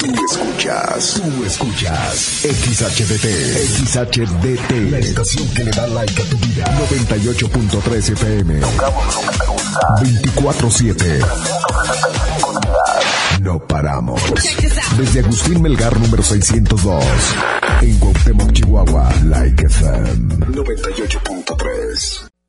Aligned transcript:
Tú 0.00 0.06
escuchas, 0.32 1.20
tú 1.22 1.44
escuchas 1.44 2.42
XHDT, 2.42 3.26
XHDT, 3.84 4.70
la 4.90 4.98
estación 4.98 5.46
que 5.50 5.64
le 5.64 5.70
da 5.72 5.86
like 5.88 6.22
a 6.22 6.24
tu 6.24 6.38
vida. 6.38 6.64
98.3 6.90 8.12
FM. 8.12 8.60
Tocamos 8.60 9.14
lo 9.14 9.20
que 9.30 9.38
te 9.38 9.46
gusta. 9.46 9.80
24-7. 10.00 11.26
No 13.42 13.58
paramos. 13.66 14.22
Desde 14.96 15.20
Agustín 15.20 15.60
Melgar 15.60 15.98
número 16.00 16.22
602. 16.22 17.04
En 17.82 17.98
Cuauhtémoc, 17.98 18.52
Chihuahua. 18.52 19.12
Like 19.24 19.66
FM 19.66 20.46
98.3. 20.46 22.29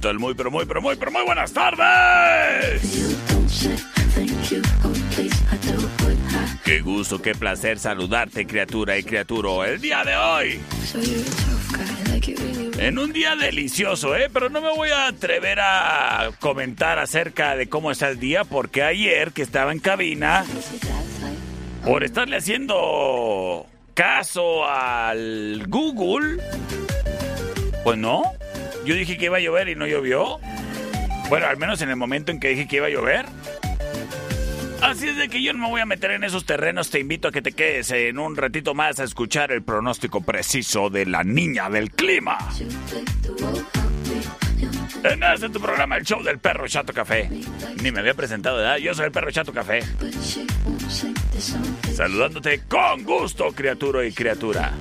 ¿Qué? 0.00 0.12
Muy, 0.14 0.34
pero 0.34 0.50
muy, 0.50 0.64
pero 0.64 0.80
muy, 0.80 0.96
pero 0.96 1.10
muy 1.10 1.22
buenas 1.24 1.52
tardes. 1.52 2.82
Qué 6.64 6.80
gusto, 6.80 7.20
qué 7.20 7.34
placer 7.34 7.78
saludarte, 7.78 8.46
criatura 8.46 8.96
y 8.96 9.02
criaturo, 9.02 9.64
el 9.64 9.80
día 9.80 10.02
de 10.04 10.16
hoy. 10.16 10.60
En 12.78 12.98
un 12.98 13.12
día 13.12 13.36
delicioso, 13.36 14.16
¿eh? 14.16 14.30
Pero 14.32 14.48
no 14.48 14.62
me 14.62 14.74
voy 14.74 14.90
a 14.90 15.08
atrever 15.08 15.58
a 15.60 16.30
comentar 16.40 16.98
acerca 16.98 17.54
de 17.54 17.68
cómo 17.68 17.90
está 17.90 18.08
el 18.08 18.18
día, 18.18 18.44
porque 18.44 18.82
ayer 18.82 19.32
que 19.32 19.42
estaba 19.42 19.72
en 19.72 19.78
cabina, 19.78 20.44
por 21.84 22.02
estarle 22.02 22.36
haciendo 22.36 23.66
caso 23.94 24.66
al 24.66 25.66
Google, 25.68 26.42
pues 27.84 27.98
no. 27.98 28.22
Yo 28.84 28.94
dije 28.94 29.16
que 29.16 29.26
iba 29.26 29.36
a 29.36 29.40
llover 29.40 29.68
y 29.68 29.74
no 29.74 29.86
llovió. 29.86 30.38
Bueno, 31.28 31.46
al 31.46 31.56
menos 31.56 31.80
en 31.82 31.90
el 31.90 31.96
momento 31.96 32.32
en 32.32 32.40
que 32.40 32.48
dije 32.48 32.66
que 32.66 32.76
iba 32.76 32.86
a 32.86 32.90
llover. 32.90 33.26
Así 34.82 35.08
es 35.08 35.16
de 35.16 35.28
que 35.28 35.40
yo 35.40 35.52
no 35.52 35.60
me 35.60 35.68
voy 35.68 35.80
a 35.80 35.86
meter 35.86 36.10
en 36.10 36.24
esos 36.24 36.44
terrenos. 36.44 36.90
Te 36.90 36.98
invito 36.98 37.28
a 37.28 37.32
que 37.32 37.40
te 37.40 37.52
quedes 37.52 37.90
en 37.92 38.18
un 38.18 38.36
ratito 38.36 38.74
más 38.74 38.98
a 38.98 39.04
escuchar 39.04 39.52
el 39.52 39.62
pronóstico 39.62 40.22
preciso 40.22 40.90
de 40.90 41.06
la 41.06 41.22
niña 41.22 41.70
del 41.70 41.90
clima. 41.90 42.36
En 45.04 45.22
este 45.22 45.48
tu 45.48 45.60
programa, 45.60 45.96
el 45.96 46.04
show 46.04 46.22
del 46.22 46.38
perro 46.38 46.66
Chato 46.68 46.92
Café. 46.92 47.28
Ni 47.82 47.90
me 47.90 48.00
había 48.00 48.14
presentado, 48.14 48.58
¿verdad? 48.58 48.76
Yo 48.78 48.92
soy 48.94 49.06
el 49.06 49.12
perro 49.12 49.30
Chato 49.30 49.52
Café. 49.52 49.82
Saludándote 51.94 52.62
con 52.68 53.04
gusto, 53.04 53.52
criatura 53.52 54.04
y 54.04 54.12
criatura. 54.12 54.72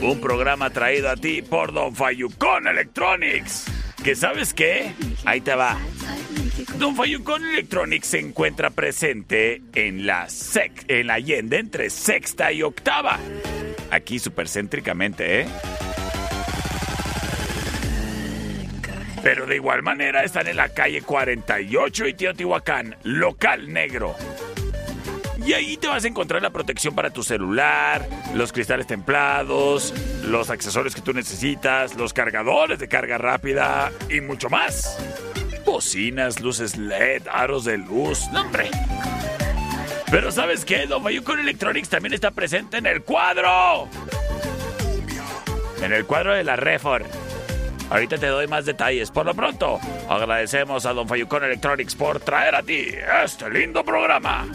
Un 0.00 0.20
programa 0.20 0.70
traído 0.70 1.10
a 1.10 1.16
ti 1.16 1.42
por 1.42 1.72
Don 1.72 1.94
Fayucón 1.94 2.66
Electronics. 2.66 3.66
¿Que 4.02 4.14
sabes 4.14 4.52
qué? 4.52 4.92
Ahí 5.24 5.40
te 5.40 5.54
va. 5.54 5.78
Don 6.78 6.94
Fayucón 6.94 7.44
Electronics 7.44 8.08
se 8.08 8.18
encuentra 8.18 8.70
presente 8.70 9.62
en 9.74 10.06
la, 10.06 10.28
sec 10.28 10.84
en 10.88 11.06
la 11.06 11.14
Allende 11.14 11.58
entre 11.58 11.90
sexta 11.90 12.52
y 12.52 12.62
octava. 12.62 13.18
Aquí 13.90 14.18
supercéntricamente, 14.18 15.42
¿eh? 15.42 15.46
Pero 19.22 19.46
de 19.46 19.56
igual 19.56 19.82
manera 19.82 20.22
están 20.22 20.48
en 20.48 20.56
la 20.56 20.68
calle 20.68 21.00
48 21.00 22.08
y 22.08 22.14
Teotihuacán, 22.14 22.96
local 23.04 23.72
negro. 23.72 24.14
Y 25.46 25.52
ahí 25.52 25.76
te 25.76 25.88
vas 25.88 26.04
a 26.04 26.08
encontrar 26.08 26.40
la 26.40 26.50
protección 26.50 26.94
para 26.94 27.10
tu 27.10 27.22
celular, 27.22 28.08
los 28.34 28.50
cristales 28.50 28.86
templados, 28.86 29.92
los 30.24 30.48
accesorios 30.48 30.94
que 30.94 31.02
tú 31.02 31.12
necesitas, 31.12 31.94
los 31.96 32.14
cargadores 32.14 32.78
de 32.78 32.88
carga 32.88 33.18
rápida 33.18 33.92
y 34.08 34.22
mucho 34.22 34.48
más. 34.48 34.98
Bocinas, 35.66 36.40
luces 36.40 36.78
LED, 36.78 37.28
aros 37.30 37.64
de 37.66 37.76
luz, 37.76 38.20
no, 38.32 38.40
hombre. 38.40 38.70
Pero 40.10 40.32
¿sabes 40.32 40.64
qué? 40.64 40.86
Don 40.86 41.02
con 41.22 41.38
Electronics 41.38 41.90
también 41.90 42.14
está 42.14 42.30
presente 42.30 42.78
en 42.78 42.86
el 42.86 43.02
cuadro. 43.02 43.88
En 45.82 45.92
el 45.92 46.06
cuadro 46.06 46.34
de 46.34 46.44
la 46.44 46.56
Refor. 46.56 47.04
Ahorita 47.90 48.16
te 48.16 48.28
doy 48.28 48.46
más 48.46 48.64
detalles. 48.64 49.10
Por 49.10 49.26
lo 49.26 49.34
pronto, 49.34 49.78
agradecemos 50.08 50.86
a 50.86 50.94
Don 50.94 51.06
Fayucón 51.06 51.44
Electronics 51.44 51.94
por 51.94 52.20
traer 52.20 52.54
a 52.54 52.62
ti 52.62 52.88
este 53.24 53.50
lindo 53.50 53.84
programa. 53.84 54.46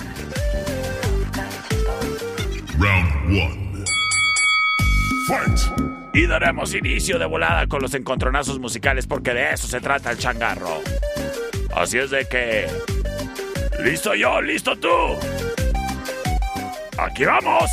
Round 2.80 3.12
1. 3.28 3.86
Fight. 5.28 5.60
Y 6.14 6.26
daremos 6.26 6.74
inicio 6.74 7.20
de 7.20 7.26
volada 7.26 7.68
con 7.68 7.82
los 7.82 7.94
encontronazos 7.94 8.58
musicales 8.58 9.06
porque 9.06 9.34
de 9.34 9.52
eso 9.52 9.68
se 9.68 9.82
trata 9.82 10.12
el 10.12 10.18
changarro. 10.18 10.82
Así 11.76 11.98
es 11.98 12.10
de 12.10 12.26
que... 12.28 12.68
¿Listo 13.84 14.16
yo? 14.16 14.42
¿Listo 14.42 14.78
tú? 14.78 14.88
¡Aquí 16.98 17.26
vamos! 17.26 17.70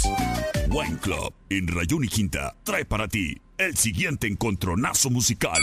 Wine 0.68 0.98
Club 0.98 1.32
en 1.50 1.68
Rayón 1.68 2.04
y 2.04 2.08
Quinta 2.08 2.54
trae 2.64 2.84
para 2.84 3.06
ti 3.06 3.40
el 3.58 3.76
siguiente 3.76 4.26
encontronazo 4.26 5.08
musical. 5.10 5.60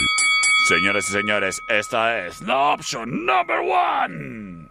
Señores 0.68 1.06
y 1.10 1.12
señores, 1.12 1.60
esta 1.68 2.26
es 2.26 2.40
la 2.40 2.72
option 2.72 3.26
number 3.26 3.58
one. 3.58 4.63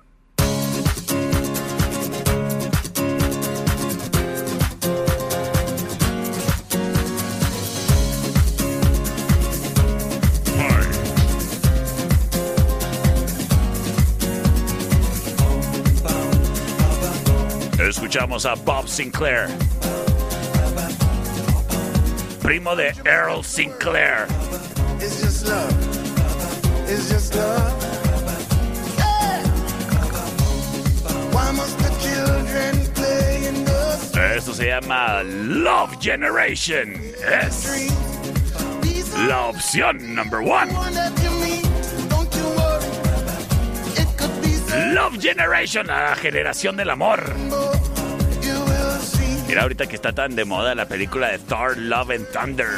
Escuchamos 17.93 18.43
a 18.47 18.55
Bob 18.55 18.87
Sinclair, 18.87 19.47
primo 22.41 22.75
de 22.75 22.91
Earl 23.05 23.43
Sinclair. 23.43 24.25
It's 24.99 25.21
just 25.21 25.47
love. 25.47 26.89
It's 26.89 27.07
just 27.07 27.35
love. 27.35 27.71
Yeah. 28.97 29.43
Why 31.31 31.51
must 31.51 31.77
the 31.77 31.91
children 32.01 32.93
play 32.95 33.45
in 33.47 33.63
the 33.63 34.35
Esto 34.37 34.53
se 34.53 34.69
llama 34.69 35.21
Love 35.23 35.99
Generation. 36.01 36.99
Es 37.23 37.89
la 39.27 39.49
opción 39.49 40.15
number 40.15 40.41
one. 40.41 40.73
Love 44.93 45.19
Generation, 45.19 45.87
la 45.87 46.15
generación 46.15 46.75
del 46.75 46.89
amor. 46.89 47.72
Mira 49.53 49.61
ahorita 49.61 49.85
que 49.85 49.95
está 49.95 50.11
tan 50.13 50.35
de 50.35 50.45
moda 50.45 50.73
la 50.73 50.87
película 50.87 51.29
de 51.29 51.37
Thor, 51.37 51.77
Love 51.77 52.09
and 52.09 52.27
Thunder. 52.31 52.69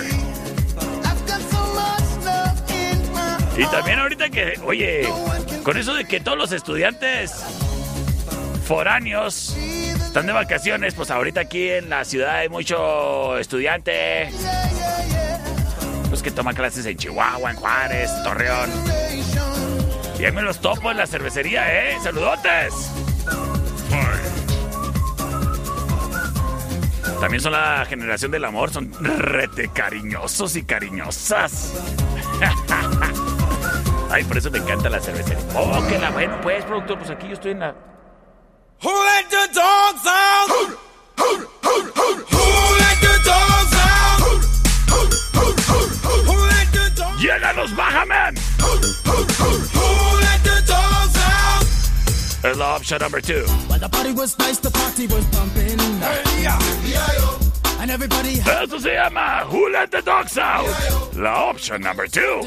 Y 3.57 3.65
también 3.67 3.99
ahorita 3.99 4.29
que, 4.29 4.59
oye, 4.65 5.07
con 5.63 5.77
eso 5.77 5.93
de 5.93 6.03
que 6.03 6.19
todos 6.19 6.37
los 6.37 6.51
estudiantes 6.51 7.31
foráneos 8.65 9.55
están 9.55 10.25
de 10.25 10.33
vacaciones, 10.33 10.95
pues 10.95 11.11
ahorita 11.11 11.39
aquí 11.39 11.69
en 11.69 11.89
la 11.89 12.03
ciudad 12.03 12.39
hay 12.39 12.49
mucho 12.49 13.37
estudiante. 13.37 14.29
pues 16.09 16.21
que 16.21 16.31
toma 16.31 16.53
clases 16.53 16.85
en 16.87 16.97
Chihuahua, 16.97 17.51
en 17.51 17.55
Juárez, 17.55 18.11
Torreón. 18.25 18.69
Y 20.19 20.25
ahí 20.25 20.31
me 20.33 20.41
los 20.41 20.59
topo 20.59 20.91
en 20.91 20.97
la 20.97 21.07
cervecería, 21.07 21.73
¿eh? 21.73 21.97
¡Saludotes! 22.03 22.91
También 27.25 27.41
son 27.41 27.53
la 27.53 27.83
generación 27.85 28.29
del 28.29 28.45
amor, 28.45 28.69
son 28.69 28.91
rete 29.01 29.67
cariñosos 29.69 30.55
y 30.57 30.63
cariñosas. 30.63 31.73
Ay, 34.11 34.23
por 34.25 34.37
eso 34.37 34.51
me 34.51 34.59
encanta 34.59 34.91
la 34.91 34.99
cervecería. 34.99 35.43
Oh, 35.55 35.83
que 35.87 35.97
la 35.97 36.11
bueno, 36.11 36.39
pues, 36.43 36.63
productor, 36.65 36.99
pues 36.99 37.09
aquí 37.09 37.27
yo 37.27 37.33
estoy 37.33 37.53
en 37.53 37.61
la. 37.61 37.73
Who 38.83 38.91
let 38.91 39.27
the 39.31 39.47
dogs 39.55 40.05
out? 40.05 40.51
Who 40.51 41.37
let 42.77 42.99
the 43.01 43.17
dogs 43.25 43.73
out? 43.73 44.21
Who 46.27 46.45
let 46.45 46.71
the 46.73 46.91
dogs 46.95 47.19
¡Lléganos, 47.19 47.75
Bajaman! 47.75 48.35
Who 48.35 48.67
let 48.69 49.01
the 49.03 49.25
dogs 49.39 49.71
out? 49.73 50.24
Es 52.45 52.57
la 52.57 52.75
option 52.75 52.99
number 53.01 53.21
two. 53.21 53.43
While 53.67 53.79
the 53.79 53.89
party 53.89 54.11
was 54.13 54.37
nice, 54.37 54.59
the 54.59 54.69
party 54.69 55.07
was 55.07 55.25
pumping. 55.33 55.79
And 57.81 57.89
everybody 57.89 58.39
Eso 58.39 58.77
se 58.77 58.93
llama 58.93 59.45
Who 59.49 59.71
Let 59.71 59.89
the 59.89 60.03
Dogs 60.03 60.37
Out. 60.37 60.67
La 61.15 61.49
option 61.49 61.81
number 61.81 62.05
two. 62.07 62.41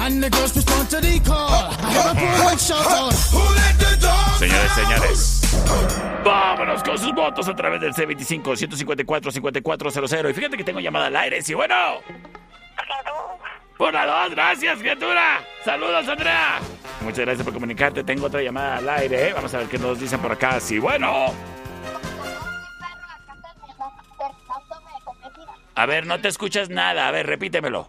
And 0.00 0.22
the 0.22 0.28
girls 0.28 0.54
respond 0.54 0.90
to 0.90 1.00
the 1.00 1.18
call. 1.20 1.48
I 1.48 1.92
hear 1.92 2.10
a 2.10 2.14
poor 2.14 2.44
one 2.44 2.58
shout 2.58 2.86
out. 2.92 3.14
Who 3.32 3.40
let 3.54 3.78
the 3.78 3.96
dogs 4.02 4.38
Señores, 4.38 4.72
señores. 4.72 5.40
Vámonos 6.22 6.82
con 6.82 6.98
sus 6.98 7.14
votos 7.14 7.48
a 7.48 7.56
través 7.56 7.80
del 7.80 7.94
C25-154-5400. 7.94 10.28
Y 10.28 10.34
fíjate 10.34 10.58
que 10.58 10.64
tengo 10.64 10.80
llamada 10.80 11.06
al 11.06 11.16
aire. 11.16 11.40
Sí, 11.40 11.54
bueno. 11.54 11.74
Por 12.76 12.86
la 13.78 14.06
dos, 14.06 14.30
gracias, 14.30 14.78
criatura. 14.78 15.44
Saludos, 15.64 16.08
Andrea. 16.08 16.60
Muchas 17.02 17.20
gracias 17.20 17.44
por 17.44 17.52
comunicarte. 17.52 18.04
Tengo 18.04 18.26
otra 18.26 18.40
llamada 18.40 18.78
al 18.78 18.88
aire. 18.88 19.28
¿eh? 19.28 19.32
Vamos 19.32 19.52
a 19.54 19.58
ver 19.58 19.68
qué 19.68 19.78
nos 19.78 19.98
dicen 19.98 20.20
por 20.20 20.32
acá. 20.32 20.60
Sí, 20.60 20.78
bueno. 20.78 21.32
A 25.74 25.86
ver, 25.86 26.06
no 26.06 26.20
te 26.20 26.28
escuchas 26.28 26.70
nada. 26.70 27.08
A 27.08 27.10
ver, 27.10 27.26
repítemelo. 27.26 27.88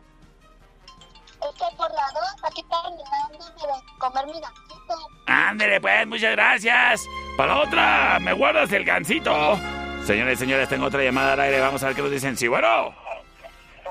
Es 1.30 1.52
que 1.54 1.78
por 1.78 1.90
la 1.92 2.08
dos, 2.14 2.44
aquí 2.44 2.62
están 2.62 2.84
dándome 2.84 3.54
de 3.54 4.00
comer 4.00 4.26
mi 4.26 4.42
gancito. 4.42 5.10
Ándele, 5.28 5.80
pues, 5.80 6.08
muchas 6.08 6.32
gracias. 6.32 7.06
Para 7.38 7.58
otra, 7.58 8.18
me 8.20 8.34
guardas 8.34 8.72
el 8.72 8.84
gancito. 8.84 9.58
Señores, 10.04 10.40
señores, 10.40 10.68
tengo 10.68 10.86
otra 10.88 11.04
llamada 11.04 11.34
al 11.34 11.40
aire. 11.42 11.60
Vamos 11.60 11.84
a 11.84 11.88
ver 11.88 11.96
qué 11.96 12.02
nos 12.02 12.12
dicen. 12.12 12.36
Sí, 12.36 12.48
bueno. 12.48 13.05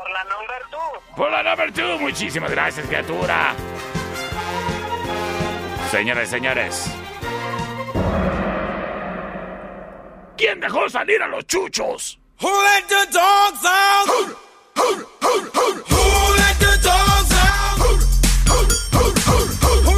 Por 0.05 0.13
la 0.13 0.25
number 0.25 0.61
two. 0.71 1.01
Por 1.17 1.31
la 1.31 1.43
number 1.43 1.73
two. 1.73 1.99
Muchísimas 1.99 2.51
gracias, 2.51 2.87
criatura. 2.87 3.55
Señores, 5.91 6.29
señores. 6.29 6.91
¿Quién 10.37 10.61
dejó 10.61 10.91
salir 10.91 11.23
a 11.23 11.29
los 11.29 11.47
chuchos? 11.47 12.19
Who 12.43 12.49
let 12.49 12.87
the 12.87 13.07
dogs 13.13 13.65
out? 13.65 14.07
Who 14.09 14.37
let 16.37 16.59
the 16.59 16.77
dogs 16.83 17.33
out? 17.33 17.79
Who 17.79 17.97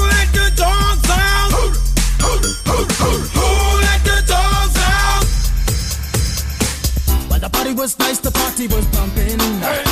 let 0.07 0.33
the 0.33 0.51
dogs 0.55 1.11
out? 1.11 1.51
Who 3.35 3.81
let 3.81 4.05
the 4.05 4.23
dogs 4.25 4.79
out? 4.79 5.25
While 7.29 7.41
the 7.41 7.51
party 7.51 7.73
was 7.73 7.99
nice, 7.99 8.21
the 8.21 8.31
party 8.31 8.69
was 8.69 8.87
pumping. 8.87 9.41
And 9.41 9.86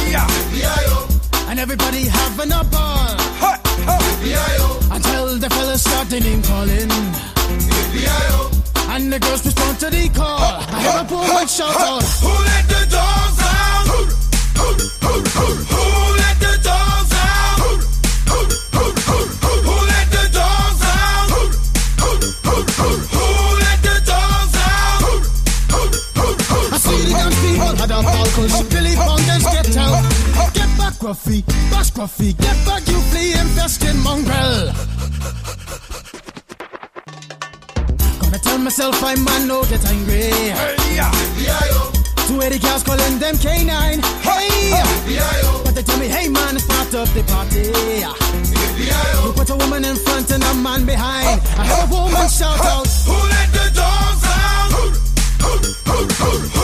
everybody 1.64 2.05
having 2.05 2.52
a 2.52 2.62
ball. 2.64 3.08
Until 4.93 5.38
the 5.38 5.49
fellas 5.49 5.82
start 5.82 6.11
the 6.11 6.20
name 6.20 6.43
calling. 6.43 6.90
And 8.93 9.11
the 9.11 9.19
girls 9.19 9.43
respond 9.46 9.81
to 9.81 9.88
the 9.88 10.11
call. 10.11 10.38
I 10.38 10.81
hear 10.84 11.00
a 11.00 11.05
poor 11.08 11.25
one 11.25 11.49
shout 11.49 11.75
out. 11.75 12.02
Who 12.20 12.32
let 12.50 12.69
the 12.69 12.84
dogs 12.93 13.40
out? 13.40 13.87
Who 13.88 13.96
let 16.20 16.37
the 16.44 16.52
dogs 16.69 17.12
out? 17.25 17.58
Who 19.64 19.75
let 19.88 20.08
the 20.17 20.25
dogs 20.37 20.82
out? 20.84 21.28
Who 23.17 23.32
let 23.64 23.78
the 23.88 23.96
dogs 24.12 24.55
out? 24.69 25.00
I 26.75 26.76
see 26.84 26.99
the 27.00 27.12
dance 27.17 27.38
people 27.40 27.72
had 27.81 27.90
a 27.90 28.00
ball 28.05 28.26
cause 28.37 28.62
Billy 28.69 28.94
Bongers 29.00 29.44
get 29.55 29.76
out. 29.78 30.05
Get 30.52 30.70
back, 30.76 30.94
for 32.08 32.24
fik 32.24 32.36
Derfor 32.38 32.78
giv 32.84 33.02
flere 33.10 33.38
end 33.88 34.02
mongrel. 34.02 34.72
Gonna 38.20 38.38
tell 38.38 38.58
myself 38.58 39.02
I 39.02 39.14
man 39.16 39.46
know 39.46 39.64
that 39.64 39.84
I'm 39.90 40.06
Hey, 40.08 40.52
yeah, 40.94 41.12
yeah, 41.46 41.72
yo 41.72 41.80
Two 42.26 42.42
Eddie 42.42 42.58
cows 42.58 42.82
calling 42.82 43.18
them 43.18 43.36
K9. 43.36 43.72
Hey, 44.28 44.48
yeah, 45.08 45.42
yo 45.42 45.62
But 45.64 45.74
they 45.74 45.82
tell 45.82 45.98
me, 45.98 46.08
hey 46.08 46.28
man, 46.28 46.58
start 46.58 46.94
up 46.94 47.08
the 47.14 47.22
party. 47.32 47.64
You 49.24 49.32
put 49.32 49.50
a 49.50 49.56
woman 49.56 49.84
in 49.84 49.96
front 49.96 50.30
and 50.30 50.44
a 50.44 50.54
man 50.54 50.84
behind. 50.86 51.40
I 51.58 51.64
heard 51.70 51.88
a 51.88 51.94
woman 51.94 52.28
shout 52.28 52.60
out. 52.60 52.88
Who 53.08 53.16
let 53.34 53.48
the 53.56 53.66
dogs 53.80 54.24
out? 54.24 54.70
Who, 54.74 54.84
who, 55.44 55.52
who, 55.88 55.98
who, 56.20 56.30
who? 56.58 56.63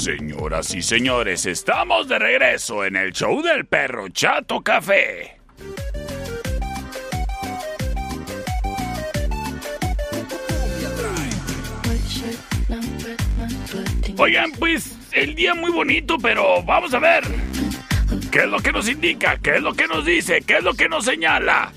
Señoras 0.00 0.74
y 0.74 0.80
señores, 0.80 1.44
estamos 1.44 2.08
de 2.08 2.18
regreso 2.18 2.86
en 2.86 2.96
el 2.96 3.12
show 3.12 3.42
del 3.42 3.66
perro 3.66 4.08
Chato 4.08 4.62
Café. 4.62 5.38
Oigan, 14.16 14.52
pues 14.52 14.96
el 15.12 15.34
día 15.34 15.52
muy 15.52 15.70
bonito, 15.70 16.16
pero 16.16 16.62
vamos 16.62 16.94
a 16.94 16.98
ver. 16.98 17.24
¿Qué 18.32 18.38
es 18.38 18.46
lo 18.46 18.60
que 18.60 18.72
nos 18.72 18.88
indica? 18.88 19.36
¿Qué 19.36 19.56
es 19.56 19.62
lo 19.62 19.74
que 19.74 19.86
nos 19.86 20.06
dice? 20.06 20.40
¿Qué 20.40 20.54
es 20.54 20.64
lo 20.64 20.72
que 20.72 20.88
nos 20.88 21.04
señala? 21.04 21.72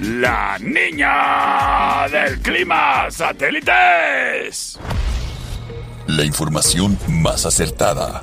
La 0.00 0.58
niña 0.58 2.08
del 2.08 2.40
clima 2.40 3.08
satélites. 3.08 4.80
La 6.12 6.24
información 6.24 6.98
más 7.08 7.46
acertada. 7.46 8.22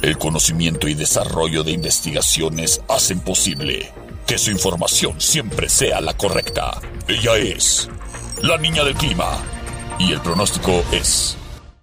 El 0.00 0.16
conocimiento 0.16 0.88
y 0.88 0.94
desarrollo 0.94 1.64
de 1.64 1.72
investigaciones 1.72 2.80
hacen 2.88 3.20
posible 3.20 3.92
que 4.26 4.38
su 4.38 4.50
información 4.50 5.20
siempre 5.20 5.68
sea 5.68 6.00
la 6.00 6.16
correcta. 6.16 6.80
Ella 7.06 7.36
es 7.36 7.90
la 8.40 8.56
niña 8.56 8.84
del 8.84 8.94
clima. 8.94 9.36
Y 9.98 10.12
el 10.12 10.20
pronóstico 10.22 10.82
es... 10.92 11.36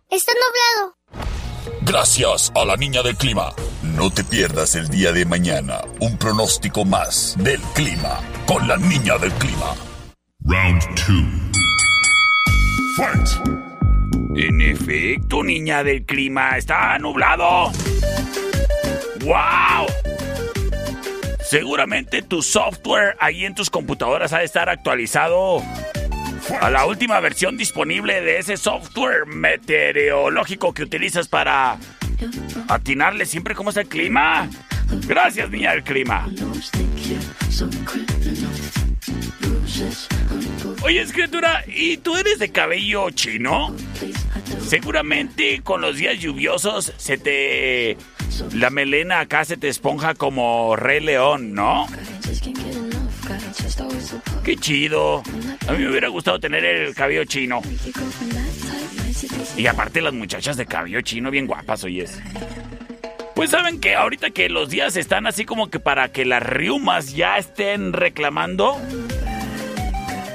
Está 0.10 0.31
nublado. 0.33 0.98
Gracias 1.81 2.51
a 2.55 2.65
la 2.65 2.75
niña 2.75 3.03
del 3.03 3.15
clima. 3.15 3.53
No 3.83 4.10
te 4.10 4.24
pierdas 4.24 4.74
el 4.74 4.89
día 4.89 5.12
de 5.12 5.25
mañana 5.25 5.81
un 6.00 6.17
pronóstico 6.17 6.83
más 6.83 7.36
del 7.38 7.62
clima 7.75 8.19
con 8.48 8.67
la 8.67 8.77
niña 8.77 9.19
del 9.19 9.31
clima. 9.33 9.75
Round 10.45 10.81
2. 10.95 11.53
Fight. 12.98 13.62
En 14.35 14.61
efecto, 14.61 15.43
niña 15.43 15.83
del 15.83 16.05
clima, 16.05 16.57
está 16.57 16.97
nublado. 16.97 17.71
¡Wow! 19.21 19.87
Seguramente 21.41 22.23
tu 22.23 22.41
software 22.41 23.15
ahí 23.19 23.45
en 23.45 23.53
tus 23.53 23.69
computadoras 23.69 24.33
ha 24.33 24.39
de 24.39 24.45
estar 24.45 24.69
actualizado 24.69 25.61
a 26.61 26.69
la 26.71 26.85
última 26.85 27.19
versión 27.19 27.57
disponible 27.57 28.21
de 28.21 28.39
ese 28.39 28.57
software 28.57 29.27
meteorológico 29.27 30.73
que 30.73 30.83
utilizas 30.83 31.27
para 31.27 31.77
atinarle 32.67 33.25
siempre 33.27 33.53
cómo 33.53 33.69
está 33.69 33.81
el 33.81 33.87
clima. 33.87 34.49
Gracias, 35.07 35.49
niña 35.49 35.71
del 35.71 35.83
clima. 35.83 36.27
Oye, 40.83 41.01
escritura, 41.01 41.63
¿y 41.65 41.95
tú 41.97 42.17
eres 42.17 42.39
de 42.39 42.51
cabello 42.51 43.09
chino? 43.11 43.73
Seguramente 44.67 45.61
con 45.61 45.79
los 45.79 45.95
días 45.95 46.19
lluviosos 46.19 46.93
se 46.97 47.17
te... 47.17 47.97
La 48.53 48.69
melena 48.69 49.21
acá 49.21 49.45
se 49.45 49.55
te 49.55 49.69
esponja 49.69 50.13
como 50.13 50.75
Rey 50.75 50.99
León, 50.99 51.53
¿no? 51.53 51.87
Qué 54.43 54.57
chido. 54.57 55.23
A 55.67 55.71
mí 55.71 55.79
me 55.79 55.89
hubiera 55.89 56.09
gustado 56.09 56.39
tener 56.39 56.65
el 56.65 56.93
cabello 56.93 57.23
chino. 57.23 57.61
Y 59.55 59.67
aparte 59.67 60.01
las 60.01 60.13
muchachas 60.13 60.57
de 60.57 60.65
cabello 60.65 60.99
chino 61.01 61.31
bien 61.31 61.47
guapas, 61.47 61.83
oyes. 61.85 62.19
Pues 63.35 63.51
saben 63.51 63.79
que 63.79 63.95
ahorita 63.95 64.31
que 64.31 64.49
los 64.49 64.69
días 64.69 64.95
están 64.95 65.27
así 65.27 65.45
como 65.45 65.69
que 65.69 65.79
para 65.79 66.09
que 66.11 66.25
las 66.25 66.43
riumas 66.43 67.13
ya 67.13 67.37
estén 67.37 67.93
reclamando, 67.93 68.79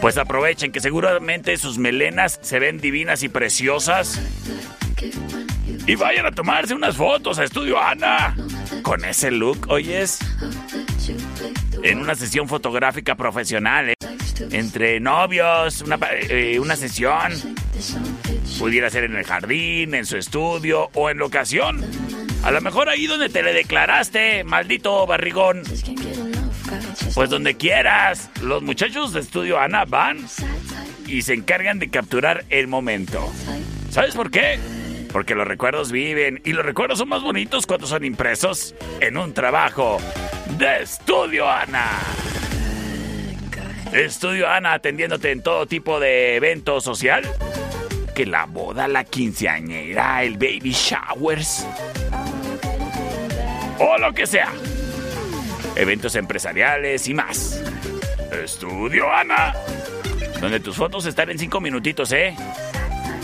pues 0.01 0.17
aprovechen 0.17 0.73
que 0.73 0.81
seguramente 0.81 1.57
sus 1.57 1.79
melenas 1.79 2.39
se 2.43 2.59
ven 2.59 2.81
divinas 2.81 3.23
y 3.23 3.29
preciosas. 3.29 4.21
Y 5.87 5.95
vayan 5.95 6.27
a 6.27 6.33
tomarse 6.33 6.75
unas 6.75 6.97
fotos 6.97 7.39
a 7.39 7.45
Estudio 7.45 7.81
Ana. 7.81 8.37
Con 8.83 9.05
ese 9.05 9.31
look, 9.31 9.67
oyes. 9.71 10.19
En 11.83 11.99
una 11.99 12.15
sesión 12.15 12.49
fotográfica 12.49 13.15
profesional. 13.15 13.91
¿eh? 13.91 13.95
Entre 14.51 15.01
novios, 15.01 15.83
una, 15.83 15.99
eh, 16.13 16.59
una 16.61 16.77
sesión. 16.77 17.33
Pudiera 18.59 18.91
ser 18.91 19.05
en 19.05 19.17
el 19.17 19.25
jardín, 19.25 19.95
en 19.95 20.05
su 20.05 20.17
estudio 20.17 20.91
o 20.95 21.11
en 21.11 21.19
locación. 21.19 21.85
A 22.45 22.51
lo 22.51 22.61
mejor 22.61 22.89
ahí 22.89 23.07
donde 23.07 23.29
te 23.29 23.43
le 23.43 23.53
declaraste, 23.53 24.45
maldito 24.45 25.07
barrigón. 25.07 25.63
Pues 27.15 27.31
donde 27.31 27.57
quieras. 27.57 28.31
Los 28.43 28.63
muchachos 28.63 29.13
de 29.13 29.21
Estudio 29.21 29.59
Ana 29.59 29.85
van 29.85 30.27
y 31.07 31.23
se 31.23 31.35
encargan 31.35 31.79
de 31.79 31.91
capturar 31.91 32.45
el 32.51 32.69
momento. 32.69 33.33
¿Sabes 33.91 34.15
por 34.15 34.31
qué? 34.31 34.59
Porque 35.13 35.35
los 35.35 35.47
recuerdos 35.47 35.91
viven 35.91 36.41
y 36.45 36.53
los 36.53 36.65
recuerdos 36.65 36.99
son 36.99 37.09
más 37.09 37.23
bonitos 37.23 37.67
cuando 37.67 37.87
son 37.87 38.05
impresos 38.05 38.75
en 39.01 39.17
un 39.17 39.33
trabajo 39.33 39.99
de 40.59 40.83
Estudio 40.83 41.51
Ana. 41.51 41.87
Estudio 43.93 44.49
Ana 44.49 44.75
atendiéndote 44.75 45.31
en 45.31 45.43
todo 45.43 45.67
tipo 45.67 45.99
de 45.99 46.37
evento 46.37 46.81
social. 46.81 47.23
Que 48.15 48.27
la 48.27 48.47
boda, 48.47 48.87
la 48.89 49.05
quinceañera, 49.05 50.23
el 50.25 50.35
baby 50.35 50.73
showers. 50.73 51.67
O 53.79 53.97
lo 53.97 54.13
que 54.13 54.27
sea. 54.27 54.53
Eventos 55.79 56.17
empresariales 56.17 57.07
y 57.09 57.15
más. 57.15 57.63
Estudio 58.33 59.13
Ana. 59.13 59.55
Donde 60.41 60.59
tus 60.59 60.77
fotos 60.77 61.07
están 61.07 61.31
en 61.31 61.39
cinco 61.39 61.61
minutitos, 61.61 62.11
¿eh? 62.11 62.35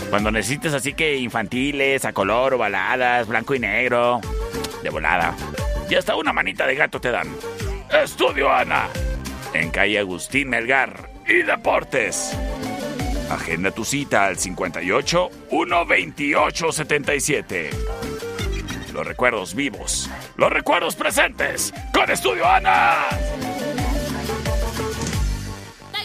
Cuando 0.09 0.31
necesites 0.31 0.73
así 0.73 0.93
que 0.93 1.17
infantiles, 1.17 2.05
a 2.05 2.13
color, 2.13 2.53
ovaladas, 2.53 3.27
blanco 3.27 3.55
y 3.55 3.59
negro. 3.59 4.21
De 4.81 4.89
volada. 4.89 5.35
Y 5.89 5.95
hasta 5.95 6.15
una 6.15 6.31
manita 6.31 6.65
de 6.65 6.75
gato 6.75 7.01
te 7.01 7.11
dan. 7.11 7.27
Estudio 8.03 8.51
Ana. 8.51 8.87
En 9.53 9.69
calle 9.69 9.99
Agustín 9.99 10.49
Melgar 10.49 11.09
y 11.27 11.41
Deportes. 11.41 12.37
Agenda 13.29 13.71
tu 13.71 13.83
cita 13.83 14.27
al 14.27 14.37
58 14.37 15.29
128 15.49 16.71
77. 16.71 17.69
Los 18.95 19.05
recuerdos 19.05 19.53
vivos. 19.53 20.09
Los 20.37 20.49
recuerdos 20.49 20.95
presentes. 20.95 21.73
Con 21.93 22.09
Estudio 22.09 22.47
Ana. 22.47 22.95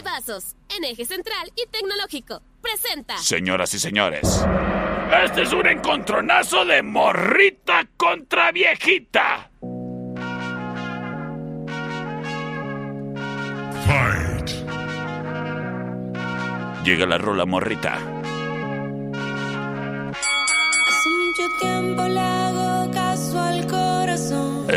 Vasos, 0.02 0.56
en 0.76 0.82
eje 0.82 1.04
central 1.04 1.52
y 1.54 1.68
tecnológico. 1.70 2.42
Presenta. 2.60 3.16
Señoras 3.18 3.72
y 3.74 3.78
señores, 3.78 4.44
este 5.24 5.42
es 5.42 5.52
un 5.52 5.68
encontronazo 5.68 6.64
de 6.64 6.82
morrita 6.82 7.86
contra 7.96 8.50
viejita. 8.50 9.50
Fight. 13.86 14.50
Llega 16.84 17.06
la 17.06 17.18
rola 17.18 17.46
morrita. 17.46 17.98
Hace 20.88 21.08
mucho 21.08 21.48
tiempo 21.60 22.09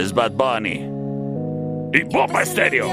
Es 0.04 0.14
Bad 0.14 0.32
Bunny. 0.34 0.86
Y 1.94 2.04
Popa 2.04 2.42
Estéreo. 2.42 2.88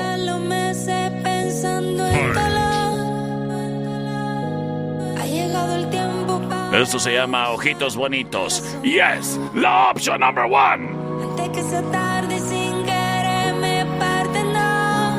Esto 6.73 7.01
se 7.01 7.13
llama 7.15 7.51
Ojitos 7.51 7.97
Bonitos. 7.97 8.63
Y 8.85 8.99
es 9.01 9.41
la 9.55 9.91
opción 9.91 10.21
number 10.21 10.45
one. 10.45 10.89
antes 11.25 11.49
que 11.49 11.63
sea 11.65 11.83
tarde 11.91 12.39
sin 12.39 12.85
querer 12.85 13.55
me 13.55 13.85
parte 13.99 14.45
no. 14.45 15.17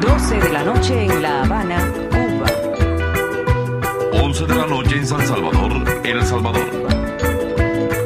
12 0.00 0.36
de 0.36 0.48
la 0.48 0.64
noche 0.64 1.04
en 1.04 1.22
La 1.22 1.42
Habana, 1.42 1.92
Cuba. 2.08 2.46
11 4.22 4.46
de 4.46 4.54
la 4.54 4.66
noche 4.66 4.96
en 4.96 5.06
San 5.06 5.26
Salvador, 5.26 6.00
El 6.02 6.24
Salvador. 6.24 6.64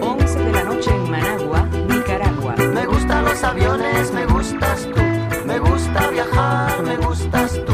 11 0.00 0.38
de 0.40 0.52
la 0.52 0.64
noche 0.64 0.90
en 0.90 1.10
Managua, 1.10 1.62
Nicaragua. 1.88 2.56
Me 2.56 2.86
gustan 2.86 3.24
los 3.24 3.44
aviones, 3.44 4.10
me 4.10 4.26
gustas 4.26 4.88
tú. 4.92 5.00
Me 5.46 5.60
gusta 5.60 6.10
viajar, 6.10 6.82
me 6.82 6.96
gustas 6.96 7.60
tú. 7.64 7.73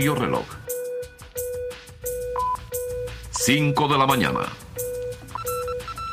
Radio 0.00 0.14
Reloj. 0.14 0.46
5 3.32 3.88
de 3.88 3.98
la 3.98 4.06
mañana. 4.06 4.40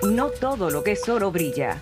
No 0.04 0.30
todo 0.30 0.70
lo 0.70 0.84
que 0.84 0.92
es 0.92 1.08
oro 1.08 1.32
brilla. 1.32 1.82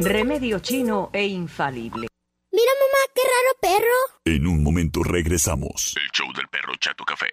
Remedio 0.00 0.58
chino 0.58 1.10
e 1.12 1.24
infalible. 1.26 2.08
Mira, 2.50 2.72
mamá, 2.80 3.12
qué 3.14 3.22
raro 3.22 3.78
perro. 3.78 3.94
En 4.24 4.44
un 4.48 4.64
momento 4.64 5.04
regresamos. 5.04 5.94
El 5.96 6.10
show 6.10 6.32
del 6.32 6.48
perro 6.48 6.74
Chato 6.80 7.04
Café. 7.04 7.28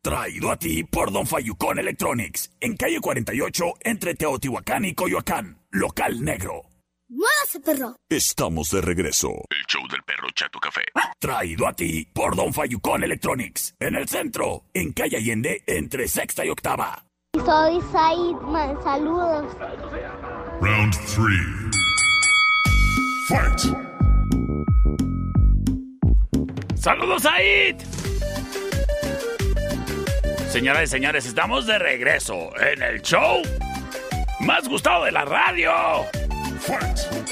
Traído 0.00 0.52
a 0.52 0.56
ti 0.56 0.84
por 0.84 1.10
Don 1.10 1.26
Fayucón 1.26 1.80
Electronics, 1.80 2.52
en 2.60 2.76
calle 2.76 3.00
48, 3.00 3.64
entre 3.80 4.14
Teotihuacán 4.14 4.84
y 4.84 4.94
Coyoacán, 4.94 5.58
local 5.72 6.22
negro. 6.22 6.73
¡Muévase, 7.14 7.60
perro! 7.60 7.94
Estamos 8.08 8.70
de 8.70 8.80
regreso. 8.80 9.28
El 9.48 9.64
show 9.68 9.86
del 9.88 10.02
perro 10.02 10.26
Chato 10.34 10.58
Café. 10.58 10.82
Traído 11.20 11.68
a 11.68 11.72
ti 11.72 12.04
por 12.12 12.34
Don 12.34 12.52
Fayucón 12.52 13.04
Electronics, 13.04 13.72
en 13.78 13.94
el 13.94 14.08
centro, 14.08 14.64
en 14.74 14.92
calle 14.92 15.18
Allende, 15.18 15.62
entre 15.68 16.08
sexta 16.08 16.44
y 16.44 16.50
octava. 16.50 17.06
Soy 17.44 17.80
Said, 17.92 18.40
man, 18.42 18.76
saludos. 18.82 19.56
Round 20.60 20.92
3. 21.14 21.28
Fight. 23.28 23.60
¡Saludos, 26.76 27.24
Aid! 27.26 27.76
Señoras 30.50 30.82
y 30.82 30.86
señores, 30.88 31.26
estamos 31.26 31.66
de 31.66 31.78
regreso 31.78 32.50
en 32.58 32.82
el 32.82 33.00
show 33.02 33.40
más 34.40 34.68
gustado 34.68 35.04
de 35.04 35.12
la 35.12 35.24
radio. 35.24 35.72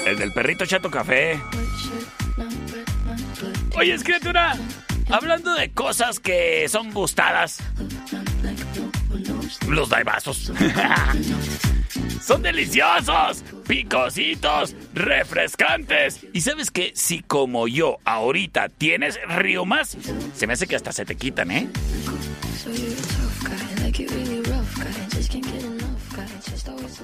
El 0.05 0.17
del 0.17 0.33
perrito 0.33 0.65
Chato 0.65 0.91
Café. 0.91 1.39
Oye, 3.75 3.97
criatura, 4.03 4.55
hablando 5.09 5.53
de 5.55 5.71
cosas 5.71 6.19
que 6.19 6.67
son 6.69 6.91
gustadas. 6.91 7.59
Los 9.67 9.89
daibazos. 9.89 10.51
Son 12.25 12.41
deliciosos, 12.41 13.43
picositos, 13.67 14.77
refrescantes. 14.93 16.25
Y 16.31 16.39
sabes 16.39 16.71
que 16.71 16.93
si 16.95 17.21
como 17.21 17.67
yo 17.67 17.97
ahorita 18.05 18.69
tienes 18.69 19.19
riumas, 19.27 19.97
se 20.33 20.47
me 20.47 20.53
hace 20.53 20.65
que 20.65 20.77
hasta 20.77 20.93
se 20.93 21.03
te 21.03 21.17
quitan, 21.17 21.51
¿eh? 21.51 21.67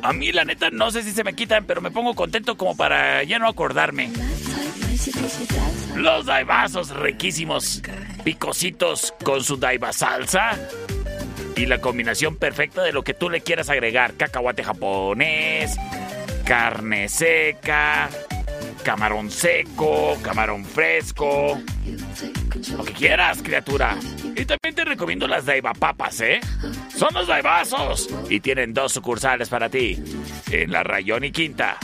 A 0.01 0.13
mí 0.13 0.31
la 0.31 0.45
neta 0.45 0.69
no 0.71 0.91
sé 0.91 1.03
si 1.03 1.11
se 1.11 1.23
me 1.23 1.33
quitan, 1.33 1.65
pero 1.65 1.81
me 1.81 1.91
pongo 1.91 2.13
contento 2.15 2.57
como 2.57 2.75
para 2.75 3.23
ya 3.23 3.39
no 3.39 3.47
acordarme. 3.47 4.11
Los 5.95 6.25
daibazos 6.25 6.95
riquísimos, 6.95 7.81
picositos 8.23 9.13
con 9.23 9.43
su 9.43 9.57
daiba 9.57 9.91
salsa 9.91 10.57
y 11.55 11.65
la 11.65 11.81
combinación 11.81 12.37
perfecta 12.37 12.83
de 12.83 12.93
lo 12.93 13.03
que 13.03 13.13
tú 13.13 13.29
le 13.29 13.41
quieras 13.41 13.69
agregar. 13.69 14.13
Cacahuate 14.13 14.63
japonés, 14.63 15.75
carne 16.45 17.09
seca, 17.09 18.09
camarón 18.83 19.29
seco, 19.29 20.17
camarón 20.21 20.65
fresco. 20.65 21.59
Lo 22.77 22.83
que 22.83 22.93
quieras, 22.93 23.41
criatura. 23.41 23.97
Y 24.35 24.45
también 24.45 24.75
te 24.75 24.85
recomiendo 24.85 25.27
las 25.27 25.45
Daiba 25.45 25.73
Papas, 25.73 26.21
¿eh? 26.21 26.39
Son 26.95 27.13
los 27.13 27.27
Daibazos. 27.27 28.09
Y 28.29 28.39
tienen 28.39 28.73
dos 28.73 28.93
sucursales 28.93 29.49
para 29.49 29.69
ti. 29.69 30.01
En 30.51 30.71
la 30.71 30.83
Rayón 30.83 31.23
y 31.23 31.31
Quinta. 31.31 31.77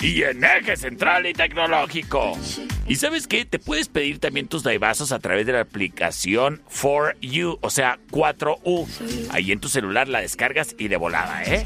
Y 0.00 0.22
en 0.22 0.44
Eje 0.44 0.76
Central 0.76 1.26
y 1.26 1.32
Tecnológico. 1.32 2.38
¿Y 2.86 2.96
sabes 2.96 3.26
qué? 3.26 3.44
Te 3.44 3.58
puedes 3.58 3.88
pedir 3.88 4.18
también 4.18 4.48
tus 4.48 4.62
Daibazos 4.62 5.12
a 5.12 5.20
través 5.20 5.46
de 5.46 5.52
la 5.52 5.60
aplicación 5.60 6.62
4U, 6.70 7.58
o 7.60 7.70
sea, 7.70 7.98
4U. 8.10 9.28
Ahí 9.30 9.52
en 9.52 9.60
tu 9.60 9.68
celular 9.68 10.08
la 10.08 10.20
descargas 10.20 10.74
y 10.78 10.88
de 10.88 10.96
volada, 10.96 11.44
¿eh? 11.44 11.64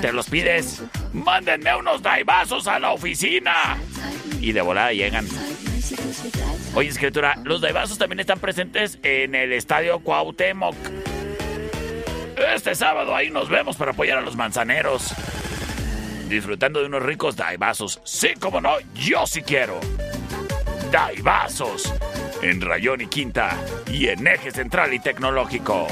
Te 0.00 0.12
los 0.12 0.28
pides. 0.28 0.82
Mándenme 1.12 1.74
unos 1.76 2.02
Daibazos 2.02 2.66
a 2.68 2.78
la 2.78 2.90
oficina. 2.90 3.78
Y 4.40 4.52
de 4.52 4.60
volada 4.60 4.92
llegan. 4.92 5.26
Oye, 6.74 6.88
escritura, 6.90 7.36
los 7.44 7.60
Daibazos 7.60 7.96
también 7.96 8.20
están 8.20 8.38
presentes 8.38 8.98
en 9.02 9.34
el 9.34 9.52
Estadio 9.52 10.00
Cuauhtémoc. 10.00 10.76
Este 12.54 12.74
sábado 12.74 13.16
ahí 13.16 13.30
nos 13.30 13.48
vemos 13.48 13.76
para 13.76 13.92
apoyar 13.92 14.18
a 14.18 14.20
los 14.20 14.36
manzaneros. 14.36 15.14
Disfrutando 16.28 16.80
de 16.80 16.86
unos 16.86 17.02
ricos 17.02 17.36
Daibazos. 17.36 18.00
Sí, 18.04 18.34
como 18.38 18.60
no, 18.60 18.74
yo 18.94 19.26
sí 19.26 19.42
quiero. 19.42 19.80
Daibazos. 20.92 21.92
En 22.42 22.60
Rayón 22.60 23.00
y 23.00 23.06
Quinta. 23.06 23.56
Y 23.90 24.08
en 24.08 24.26
Eje 24.26 24.50
Central 24.50 24.92
y 24.92 24.98
Tecnológico. 24.98 25.86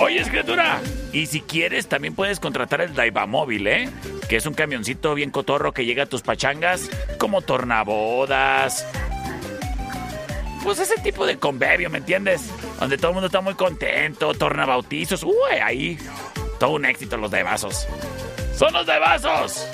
Oye, 0.00 0.20
escritura. 0.20 0.80
Y 1.12 1.26
si 1.26 1.42
quieres, 1.42 1.86
también 1.86 2.14
puedes 2.14 2.40
contratar 2.40 2.80
el 2.80 2.94
Daiba 2.94 3.26
Móvil, 3.26 3.66
¿eh? 3.66 3.90
Que 4.30 4.36
es 4.36 4.46
un 4.46 4.54
camioncito 4.54 5.14
bien 5.14 5.30
cotorro 5.30 5.72
que 5.72 5.84
llega 5.84 6.04
a 6.04 6.06
tus 6.06 6.22
pachangas, 6.22 6.88
como 7.18 7.42
tornabodas. 7.42 8.86
Pues 10.64 10.78
ese 10.78 10.94
tipo 11.02 11.26
de 11.26 11.38
convivio, 11.38 11.90
¿me 11.90 11.98
entiendes? 11.98 12.50
Donde 12.78 12.96
todo 12.96 13.08
el 13.08 13.14
mundo 13.14 13.26
está 13.26 13.42
muy 13.42 13.54
contento, 13.54 14.32
tornabautizos. 14.32 15.22
Uy, 15.22 15.58
ahí. 15.62 15.98
Todo 16.58 16.70
un 16.72 16.86
éxito 16.86 17.18
los 17.18 17.30
Daibazos. 17.30 17.86
¡Son 18.54 18.72
los 18.72 18.86
Daibazos! 18.86 19.66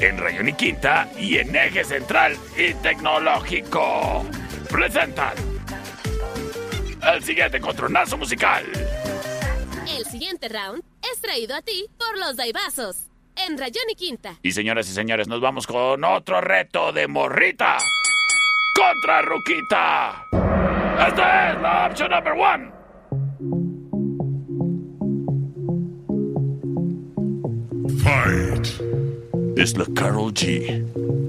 En 0.00 0.18
Rayón 0.18 0.48
y 0.48 0.52
Quinta 0.54 1.08
y 1.16 1.38
en 1.38 1.54
Eje 1.54 1.84
Central 1.84 2.36
y 2.56 2.74
Tecnológico. 2.74 4.24
Presentan 4.68 5.49
el 7.02 7.22
siguiente 7.22 7.56
encontronazo 7.58 8.16
musical. 8.16 8.64
El 9.88 10.04
siguiente 10.04 10.48
round 10.48 10.82
es 11.12 11.20
traído 11.20 11.54
a 11.56 11.62
ti 11.62 11.86
por 11.98 12.18
los 12.18 12.36
Daibazos. 12.36 13.06
En 13.36 13.56
Rayón 13.58 13.84
y 13.90 13.94
Quinta. 13.94 14.36
Y 14.42 14.52
señoras 14.52 14.88
y 14.88 14.92
señores, 14.92 15.26
nos 15.28 15.40
vamos 15.40 15.66
con 15.66 16.04
otro 16.04 16.40
reto 16.40 16.92
de 16.92 17.08
morrita 17.08 17.78
contra 18.74 19.22
Ruquita. 19.22 20.26
Esta 21.06 21.52
es 21.52 21.60
la 21.62 21.86
opción 21.90 22.10
number 22.10 22.32
one. 22.32 22.70
Fight. 28.02 28.66
Es 29.56 29.76
la 29.76 29.86
Carol 29.94 30.32
G. 30.32 31.19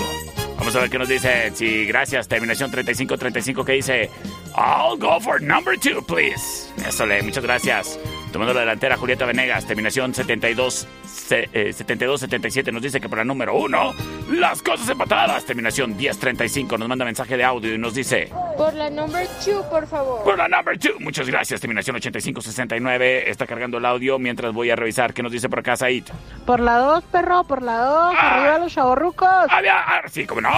Vamos 0.59 0.75
a 0.75 0.81
ver 0.81 0.91
qué 0.91 0.99
nos 0.99 1.09
dice. 1.09 1.53
Sí, 1.55 1.87
gracias. 1.87 2.27
Terminación 2.27 2.73
3535 2.73 3.65
que 3.65 3.75
dice. 3.75 4.11
I'll 4.57 4.99
go 4.99 5.21
for 5.21 5.41
number 5.41 5.79
two, 5.79 6.03
please. 6.03 6.67
Eso 6.85 7.07
le, 7.07 7.23
muchas 7.23 7.45
gracias. 7.45 7.97
Tomando 8.37 8.53
la 8.53 8.61
delantera, 8.61 8.99
Julieta 8.99 9.25
Venegas. 9.25 9.65
Terminación 9.65 10.13
72. 10.13 10.87
se- 11.07 11.49
eh, 11.55 11.73
7277 11.73 12.71
nos 12.71 12.83
dice 12.83 13.01
que 13.01 13.09
para 13.09 13.25
número 13.25 13.55
uno, 13.55 13.95
las 14.31 14.61
cosas 14.61 14.87
empatadas. 14.91 15.43
Terminación 15.47 15.97
1035 15.97 16.77
nos 16.77 16.87
manda 16.87 17.07
mensaje 17.07 17.39
de 17.39 17.45
audio 17.45 17.73
y 17.75 17.79
nos 17.79 17.95
dice. 17.95 18.31
Por 18.59 18.75
la 18.75 18.91
number 18.91 19.27
two, 19.43 19.65
por 19.71 19.87
favor. 19.87 20.23
Por 20.23 20.37
la 20.37 20.49
number 20.49 20.79
two. 20.79 20.93
Muchas 21.01 21.27
gracias. 21.31 21.63
Terminación 21.63 21.97
8569 21.97 23.31
está 23.31 23.47
cargando 23.47 23.79
el 23.79 23.87
audio 23.87 24.19
mientras 24.19 24.53
voy 24.53 24.69
a 24.69 24.77
revisar 24.77 25.15
qué 25.15 25.23
nos 25.23 25.33
dice 25.33 25.49
por 25.49 25.61
acá, 25.61 25.75
Said. 25.79 26.05
Por 26.45 26.61
la 26.61 26.77
dos, 26.77 27.05
perro, 27.05 27.43
por 27.45 27.63
la 27.63 27.79
dos. 27.79 28.15
Arriba 28.21 28.59
los 28.59 28.71
chavorrucos. 28.75 29.47
Había, 29.49 29.79
ah, 29.79 30.03
sí, 30.13 30.27
cómo 30.27 30.43
no. 30.43 30.51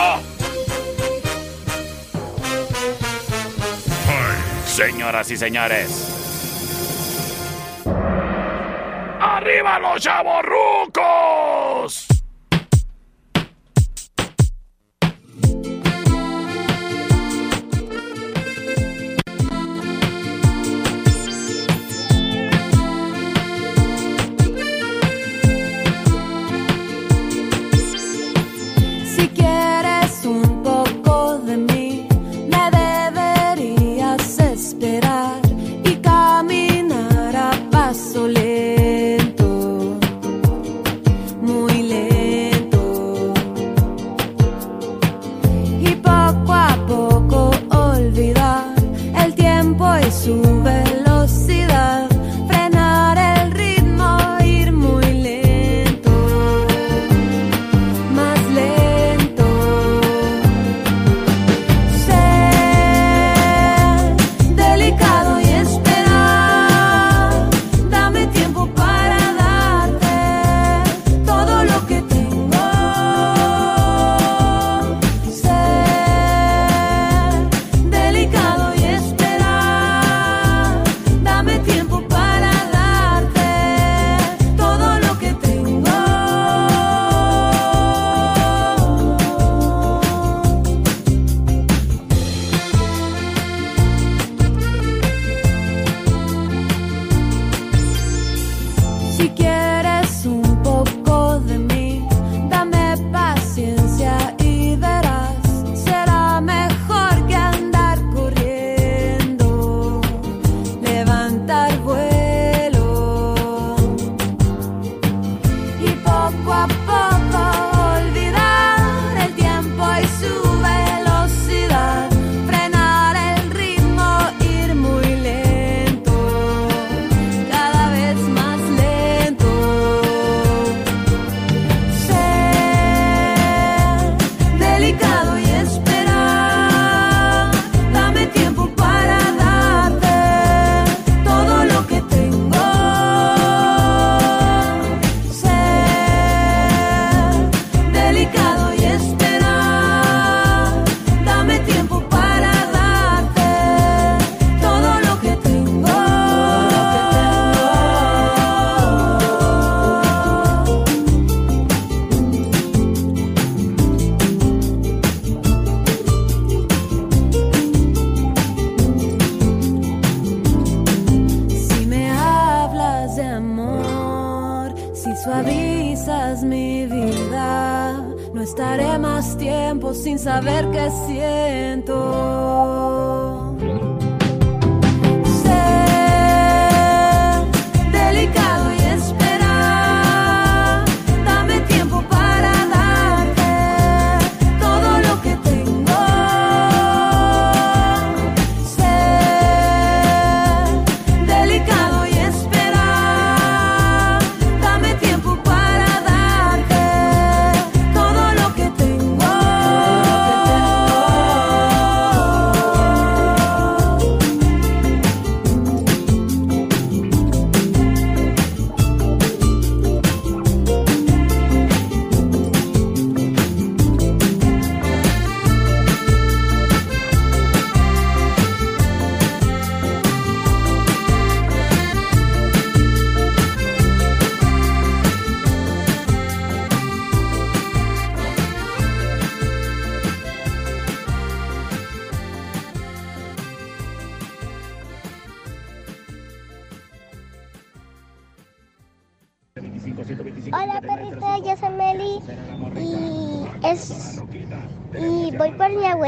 Señoras 4.66 5.30
y 5.30 5.36
señores. 5.36 6.24
¡Arriba 9.20 9.78
los 9.78 10.02
chavorrucos! 10.02 12.17
Paso 38.34 38.57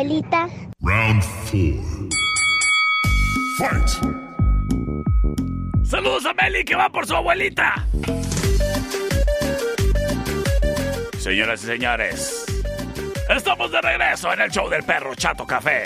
abuelita. 0.04 0.48
Round 0.80 1.22
4. 1.50 2.08
Fight. 3.58 3.88
Saludos 5.84 6.24
a 6.26 6.32
Meli 6.34 6.64
que 6.64 6.74
va 6.74 6.88
por 6.88 7.06
su 7.06 7.14
abuelita. 7.14 7.86
Señoras 11.18 11.62
y 11.64 11.66
señores, 11.66 12.46
estamos 13.28 13.70
de 13.70 13.80
regreso 13.82 14.32
en 14.32 14.40
el 14.40 14.50
show 14.50 14.68
del 14.70 14.82
perro 14.84 15.14
Chato 15.14 15.46
Café. 15.46 15.82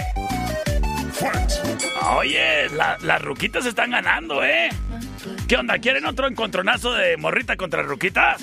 Oye, 2.16 2.68
la- 2.70 2.96
las 3.02 3.20
ruquitas 3.22 3.66
están 3.66 3.90
ganando, 3.90 4.44
¿eh? 4.44 4.68
¿Qué 5.48 5.56
onda? 5.56 5.78
¿Quieren 5.78 6.04
otro 6.06 6.28
encontronazo 6.28 6.92
de 6.94 7.16
morrita 7.16 7.56
contra 7.56 7.82
ruquita? 7.82 8.36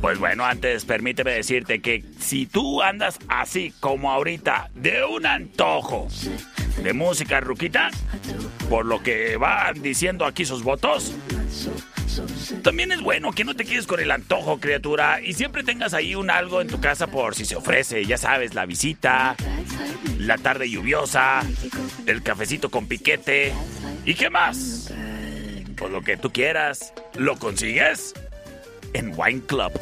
Pues 0.00 0.18
bueno, 0.18 0.46
antes 0.46 0.86
permíteme 0.86 1.32
decirte 1.32 1.80
que 1.80 2.02
si 2.18 2.46
tú 2.46 2.82
andas 2.82 3.18
así 3.28 3.74
como 3.80 4.10
ahorita, 4.10 4.70
de 4.74 5.04
un 5.04 5.26
antojo 5.26 6.08
de 6.82 6.92
música 6.94 7.40
ruquita, 7.40 7.90
por 8.70 8.86
lo 8.86 9.02
que 9.02 9.36
van 9.36 9.82
diciendo 9.82 10.24
aquí 10.24 10.46
sus 10.46 10.62
votos, 10.62 11.14
también 12.62 12.92
es 12.92 13.02
bueno 13.02 13.32
que 13.32 13.44
no 13.44 13.54
te 13.54 13.66
quedes 13.66 13.86
con 13.86 14.00
el 14.00 14.10
antojo, 14.10 14.58
criatura, 14.58 15.20
y 15.20 15.34
siempre 15.34 15.64
tengas 15.64 15.92
ahí 15.92 16.14
un 16.14 16.30
algo 16.30 16.62
en 16.62 16.68
tu 16.68 16.80
casa 16.80 17.06
por 17.08 17.34
si 17.34 17.44
se 17.44 17.56
ofrece, 17.56 18.04
ya 18.06 18.16
sabes, 18.16 18.54
la 18.54 18.64
visita, 18.64 19.36
la 20.18 20.38
tarde 20.38 20.70
lluviosa, 20.70 21.42
el 22.06 22.22
cafecito 22.22 22.70
con 22.70 22.86
piquete, 22.88 23.52
¿y 24.06 24.14
qué 24.14 24.30
más? 24.30 24.92
Pues 25.76 25.92
lo 25.92 26.02
que 26.02 26.16
tú 26.16 26.32
quieras, 26.32 26.94
¿lo 27.16 27.38
consigues? 27.38 28.14
En 28.92 29.12
Wine 29.16 29.42
Club. 29.46 29.72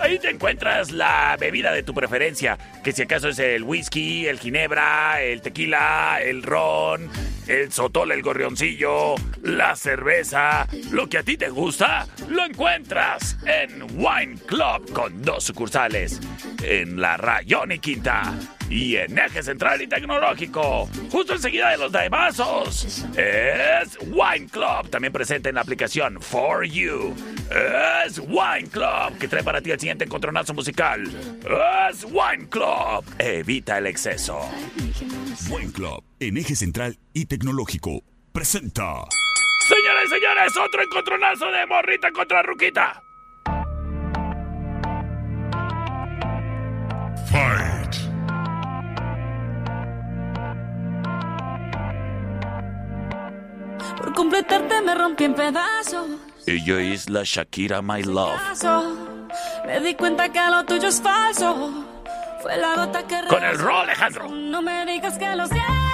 Ahí 0.00 0.18
te 0.18 0.30
encuentras 0.30 0.92
la 0.92 1.36
bebida 1.38 1.72
de 1.72 1.82
tu 1.82 1.92
preferencia, 1.92 2.56
que 2.84 2.92
si 2.92 3.02
acaso 3.02 3.28
es 3.28 3.38
el 3.40 3.64
whisky, 3.64 4.26
el 4.26 4.38
ginebra, 4.38 5.20
el 5.20 5.42
tequila, 5.42 6.20
el 6.22 6.42
ron, 6.42 7.10
el 7.48 7.72
sotol, 7.72 8.12
el 8.12 8.22
gorrioncillo, 8.22 9.14
la 9.42 9.74
cerveza, 9.74 10.68
lo 10.90 11.08
que 11.08 11.18
a 11.18 11.22
ti 11.22 11.36
te 11.36 11.48
gusta, 11.48 12.06
lo 12.28 12.44
encuentras 12.44 13.38
en 13.46 13.82
Wine 13.98 14.38
Club 14.46 14.92
con 14.92 15.22
dos 15.22 15.44
sucursales, 15.44 16.20
en 16.62 17.00
la 17.00 17.16
Rayón 17.16 17.72
y 17.72 17.78
Quinta 17.78 18.34
y 18.70 18.96
en 18.96 19.18
Eje 19.18 19.42
Central 19.42 19.80
y 19.80 19.86
Tecnológico, 19.86 20.88
justo 21.10 21.34
enseguida 21.34 21.70
de 21.70 21.78
los 21.78 21.90
Daibazos. 21.90 23.06
Es 23.16 23.98
Wine 24.02 24.48
Club, 24.50 24.90
también 24.90 25.12
presente 25.12 25.48
en 25.48 25.54
la 25.54 25.62
aplicación 25.62 26.20
For 26.20 26.66
You. 26.66 27.14
Es 28.04 28.18
Wine 28.18 28.68
Club, 28.70 29.18
que 29.18 29.26
trae 29.26 29.42
para 29.42 29.62
ti 29.62 29.70
el 29.70 29.80
siguiente 29.80 30.04
encontronazo 30.04 30.52
musical. 30.52 31.04
Es 31.90 32.04
Wine 32.04 32.48
Club, 32.50 33.04
evita 33.18 33.78
el 33.78 33.86
exceso. 33.86 34.38
Buen 35.48 35.72
Club, 35.72 36.04
en 36.20 36.36
eje 36.36 36.56
central 36.56 36.98
y 37.12 37.26
tecnológico, 37.26 38.02
presenta. 38.32 39.04
Señores 39.68 40.04
y 40.06 40.08
señores, 40.08 40.56
otro 40.56 40.82
encontronazo 40.82 41.46
de 41.50 41.66
morrita 41.66 42.10
contra 42.12 42.42
ruquita. 42.42 43.02
Fight. 47.30 47.94
Por 53.96 54.12
completarte 54.14 54.80
me 54.82 54.94
rompí 54.94 55.24
en 55.24 55.34
pedazos. 55.34 56.06
Ella 56.46 56.80
es 56.80 57.10
la 57.10 57.22
Shakira 57.24 57.82
My 57.82 58.02
Love. 58.02 58.40
Me 59.66 59.80
di 59.80 59.94
cuenta 59.94 60.30
que 60.30 60.40
lo 60.50 60.64
tuyo 60.64 60.88
es 60.88 61.00
falso. 61.02 61.84
Fue 62.42 62.56
la 62.56 62.74
gota 62.76 63.06
que 63.06 63.16
Con 63.28 63.42
el 63.42 63.50
rebasó. 63.58 63.64
ro, 63.66 63.78
Alejandro. 63.80 64.28
No 64.28 64.62
me 64.62 64.86
digas 64.86 65.18
que 65.18 65.34
lo 65.34 65.46
sientes. 65.46 65.87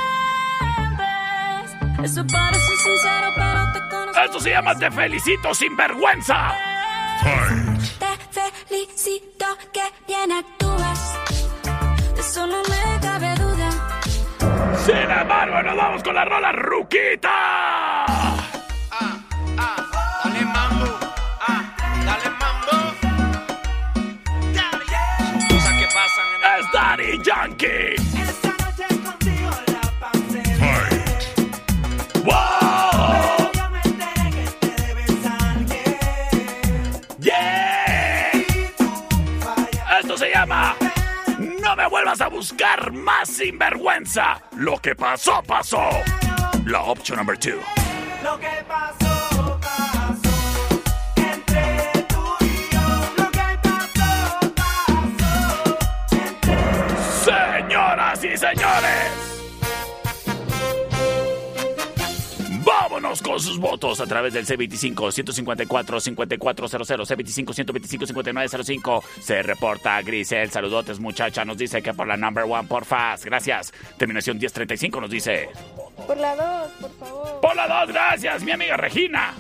Eso 2.02 2.26
parece 2.26 2.76
sincero, 2.76 3.32
pero 3.36 3.72
te 3.72 3.88
conozco. 3.88 4.20
Esto 4.20 4.40
se 4.40 4.50
llama 4.50 4.74
Te 4.74 4.90
felicito 4.90 5.54
sin 5.54 5.76
vergüenza. 5.76 6.52
Te 7.98 8.08
felicito 8.68 9.46
que 9.72 9.82
bien 10.06 10.32
actúas. 10.32 11.14
De 12.14 12.20
Eso 12.20 12.46
no 12.46 12.62
me 12.62 13.00
cabe 13.00 13.34
duda. 13.36 13.70
Sin 14.84 15.10
embargo, 15.10 15.62
nos 15.62 15.76
vamos 15.76 16.02
con 16.02 16.14
la 16.14 16.24
rola 16.24 16.52
ruquita. 16.52 17.30
Dale 20.24 20.44
mambo, 20.44 20.98
ah, 21.40 21.74
dale 22.04 22.30
mambo. 22.40 22.76
Cosas 25.48 25.72
que 25.78 25.86
pasan 25.86 26.26
en 26.36 26.42
Es 26.58 26.72
Daddy 26.72 27.22
Yankee. 27.24 28.03
Vuelvas 42.04 42.20
a 42.20 42.28
buscar 42.28 42.92
más 42.92 43.30
sinvergüenza. 43.30 44.38
Lo 44.56 44.76
que 44.78 44.94
pasó, 44.94 45.42
pasó. 45.42 45.88
La 46.66 46.82
opción 46.82 47.16
number 47.16 47.38
two. 47.38 47.58
Lo 48.22 48.38
que 48.38 48.62
pasó, 48.68 49.58
pasó 49.58 50.28
entre 51.16 52.04
tú 52.06 52.36
y 52.40 52.68
yo. 52.70 52.80
Lo 53.16 53.30
que 53.30 53.58
pasó, 53.62 54.52
pasó. 54.54 55.78
Señoras 57.24 58.22
y 58.22 58.36
señores. 58.36 59.23
Con 63.04 63.38
sus 63.38 63.58
votos 63.58 64.00
a 64.00 64.06
través 64.06 64.32
del 64.32 64.46
C25-154-5400, 64.46 67.06
C25-125-5905. 67.06 69.02
Se 69.20 69.42
reporta 69.42 70.00
Grisel. 70.00 70.50
Saludotes, 70.50 71.00
muchacha. 71.00 71.44
Nos 71.44 71.58
dice 71.58 71.82
que 71.82 71.92
por 71.92 72.06
la 72.06 72.16
number 72.16 72.44
one, 72.44 72.66
por 72.66 72.86
fast. 72.86 73.26
Gracias. 73.26 73.74
Terminación 73.98 74.38
1035 74.38 75.02
nos 75.02 75.10
dice. 75.10 75.50
Por 76.06 76.16
la 76.16 76.34
2, 76.34 76.70
por 76.80 76.90
favor. 76.98 77.40
Por 77.40 77.54
la 77.54 77.68
dos, 77.68 77.88
gracias, 77.92 78.42
mi 78.42 78.52
amiga 78.52 78.78
Regina. 78.78 79.34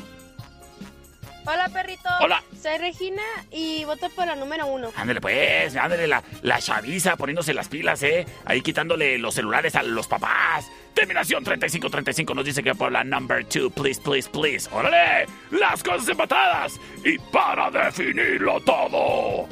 Hola, 1.46 1.68
perrito. 1.68 2.08
Hola. 2.20 2.42
Soy 2.60 2.78
Regina 2.78 3.22
y 3.50 3.84
voto 3.84 4.08
por 4.10 4.26
la 4.26 4.34
número 4.34 4.66
1. 4.66 4.92
Ándale 4.96 5.20
pues, 5.20 5.76
ándale 5.76 6.06
la, 6.06 6.22
la 6.42 6.58
chaviza 6.58 7.16
poniéndose 7.16 7.52
las 7.52 7.68
pilas, 7.68 8.02
¿eh? 8.02 8.26
Ahí 8.46 8.62
quitándole 8.62 9.18
los 9.18 9.34
celulares 9.34 9.74
a 9.76 9.82
los 9.82 10.06
papás. 10.06 10.70
Terminación 10.94 11.44
3535 11.44 12.34
nos 12.34 12.44
dice 12.44 12.62
que 12.62 12.74
por 12.74 12.90
la 12.90 13.04
number 13.04 13.44
2, 13.46 13.72
please, 13.74 14.00
please, 14.00 14.30
please. 14.30 14.70
¡Órale! 14.72 15.26
Las 15.50 15.82
cosas 15.82 16.08
empatadas. 16.08 16.80
Y 17.04 17.18
para 17.18 17.70
definirlo 17.70 18.60
todo. 18.60 19.46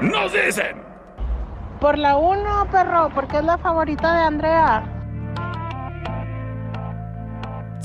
Nos 0.00 0.32
dicen. 0.32 0.82
Por 1.80 1.96
la 1.98 2.16
1, 2.16 2.68
perro, 2.72 3.10
porque 3.14 3.36
es 3.36 3.44
la 3.44 3.58
favorita 3.58 4.16
de 4.16 4.22
Andrea. 4.24 4.95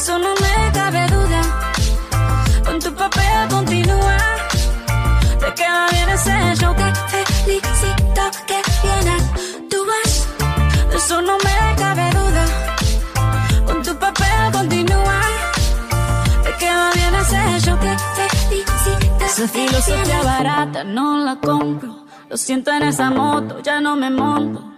Eso 0.00 0.16
no 0.16 0.32
me 0.44 0.72
cabe 0.72 1.06
duda. 1.08 1.42
Con 2.64 2.78
tu 2.78 2.94
papel 2.94 3.48
continúa. 3.50 4.16
Te 5.40 5.54
queda 5.54 5.88
bien 5.90 6.08
ese 6.10 6.54
show. 6.60 6.72
Te 6.76 7.20
felicito 7.34 8.22
que 8.46 8.58
bien 8.82 9.08
actúas. 9.18 10.12
De 10.90 10.96
eso 10.96 11.20
no 11.20 11.36
me 11.38 11.76
cabe 11.76 12.10
duda. 12.18 12.44
Con 13.66 13.82
tu 13.82 13.92
papel 13.98 14.52
continúa. 14.52 15.20
Te 16.44 16.52
queda 16.60 16.90
bien 16.94 17.14
ese 17.16 17.60
show. 17.64 17.76
Te 17.78 17.96
felicito. 18.36 19.24
Esa 19.24 19.48
filosofía 19.48 20.22
barata 20.22 20.84
no 20.84 21.18
la 21.18 21.34
compro. 21.40 22.06
Lo 22.30 22.36
siento 22.36 22.70
en 22.70 22.84
esa 22.84 23.10
moto, 23.10 23.60
ya 23.62 23.80
no 23.80 23.96
me 23.96 24.10
monto. 24.10 24.77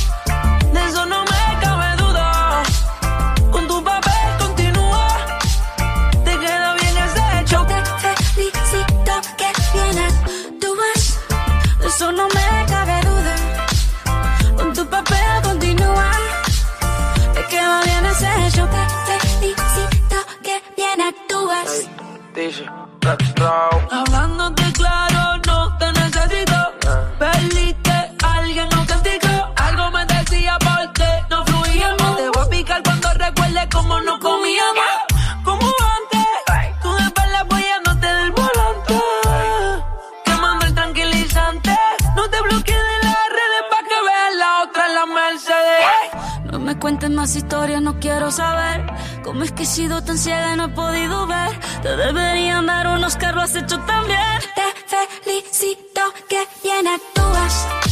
Actúas. 22.33 22.65
Dice, 23.91 24.60
Cuentes 46.81 47.11
más 47.11 47.35
historias, 47.35 47.79
no 47.79 47.99
quiero 47.99 48.31
saber 48.31 48.83
cómo 49.23 49.43
es 49.43 49.51
que 49.51 49.63
he 49.63 49.65
sido 49.67 50.03
tan 50.03 50.17
ciega 50.17 50.53
y 50.53 50.57
no 50.57 50.65
he 50.65 50.69
podido 50.69 51.27
ver. 51.27 51.59
Te 51.83 51.95
deberían 51.95 52.65
dar 52.65 52.87
unos 52.87 53.13
Oscar, 53.13 53.35
lo 53.35 53.41
has 53.41 53.55
hecho 53.55 53.79
tan. 53.81 54.01
Te 54.07 55.21
felicito 55.23 56.01
que 56.27 56.43
bien 56.63 56.87
actúas. 56.87 57.90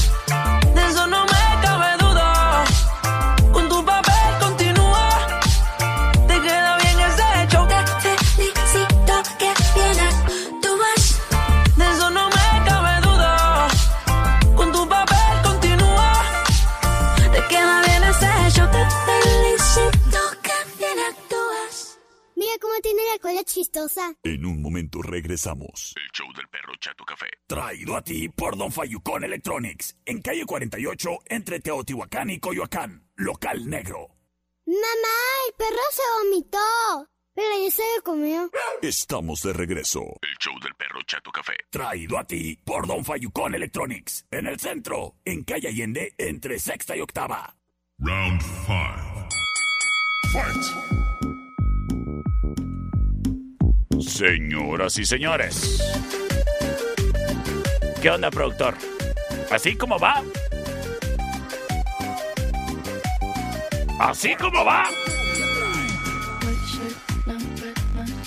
Tiene 22.81 23.01
la 23.11 23.19
cola 23.19 23.43
chistosa. 23.43 24.13
En 24.23 24.45
un 24.45 24.61
momento 24.61 25.01
regresamos. 25.01 25.93
El 25.95 26.09
show 26.11 26.27
del 26.35 26.47
perro 26.49 26.73
Chato 26.79 27.03
Café. 27.05 27.27
Traído 27.47 27.95
a 27.95 28.01
ti 28.01 28.29
por 28.29 28.57
Don 28.57 28.71
Fayucón 28.71 29.23
Electronics, 29.23 29.97
en 30.05 30.21
calle 30.21 30.45
48, 30.45 31.09
entre 31.25 31.59
Teotihuacán 31.59 32.29
y 32.29 32.39
Coyoacán, 32.39 33.07
local 33.15 33.69
negro. 33.69 34.09
Mamá, 34.65 35.17
el 35.47 35.53
perro 35.57 35.81
se 35.91 36.01
vomitó. 36.23 37.09
Pero 37.33 37.63
ya 37.63 37.71
se 37.71 37.83
lo 37.95 38.03
comió. 38.03 38.51
Estamos 38.81 39.41
de 39.43 39.53
regreso. 39.53 40.01
El 40.21 40.35
show 40.39 40.53
del 40.61 40.75
perro 40.75 41.01
Chato 41.03 41.31
Café. 41.31 41.53
Traído 41.69 42.17
a 42.17 42.25
ti 42.25 42.57
por 42.65 42.85
Don 42.85 43.05
Fayucón 43.05 43.55
Electronics, 43.55 44.25
en 44.29 44.47
el 44.47 44.59
centro, 44.59 45.15
en 45.23 45.43
calle 45.43 45.69
Allende, 45.69 46.13
entre 46.17 46.59
sexta 46.59 46.97
y 46.97 47.01
octava. 47.01 47.55
Round 47.99 48.41
5. 48.41 49.29
Fight. 50.33 51.08
Señoras 54.19 54.97
y 54.97 55.05
señores. 55.05 55.81
¿Qué 58.01 58.09
onda, 58.09 58.29
productor? 58.29 58.75
¿Así 59.49 59.77
como 59.77 59.97
va? 59.97 60.21
¿Así 63.97 64.35
como 64.35 64.65
va? 64.65 64.89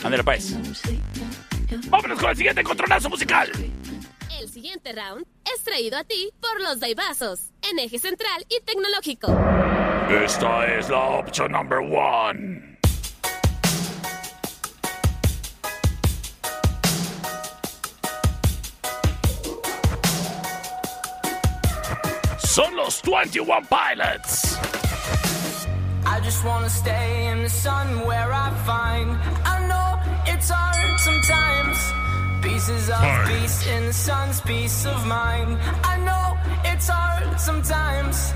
Ándale, 0.03 0.24
pues. 0.24 0.57
Vámonos 1.90 2.18
con 2.18 2.30
el 2.30 2.36
siguiente 2.38 2.64
controlazo 2.64 3.11
musical. 3.11 3.53
El 4.40 4.49
siguiente 4.49 4.95
round 4.95 5.26
es 5.55 5.62
traído 5.62 5.99
a 5.99 6.05
ti 6.05 6.30
por 6.40 6.59
los 6.62 6.80
Daibazos, 6.80 7.51
en 7.70 7.78
eje 7.80 7.99
central 7.99 8.47
y 8.49 8.64
tecnológico. 8.64 9.38
Esta 10.24 10.74
es 10.74 10.88
la 10.88 11.01
opción 11.18 11.53
number 11.53 11.80
one. 11.80 12.72
Son 22.53 22.76
los 22.76 23.00
21 23.00 23.64
Pilots. 23.64 24.59
I 26.05 26.20
just 26.20 26.44
wanna 26.44 26.68
stay 26.68 27.28
in 27.28 27.44
the 27.44 27.48
sun 27.48 28.05
where 28.05 28.30
I 28.30 28.50
find. 28.66 29.16
I 29.46 29.66
know 29.66 29.98
it's 30.26 30.50
hard 30.50 31.00
sometimes. 31.00 31.78
Pieces 32.42 32.90
of 32.90 33.00
peace 33.26 33.66
in 33.66 33.86
the 33.86 33.92
sun's 33.94 34.42
peace 34.42 34.84
of 34.84 35.07
mind. 35.07 35.57
I 35.82 35.96
know 36.05 36.36
it's 36.66 36.88
hard 36.90 37.40
sometimes. 37.40 38.34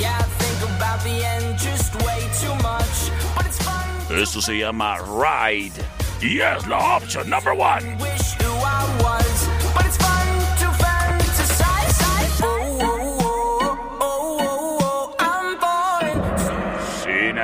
Yeah, 0.00 0.16
I 0.16 0.22
think 0.40 0.70
about 0.74 1.04
the 1.04 1.22
end 1.22 1.58
just 1.58 1.94
way 2.06 2.20
too 2.40 2.54
much. 2.62 3.12
But 3.36 3.44
it's 3.48 3.62
fun. 3.62 4.18
Esto 4.18 4.40
se 4.40 4.56
llama 4.60 4.96
Ride. 5.04 5.76
Y 6.22 6.40
es 6.40 6.66
la 6.66 6.96
opción 6.96 7.28
number 7.28 7.52
one. 7.52 7.84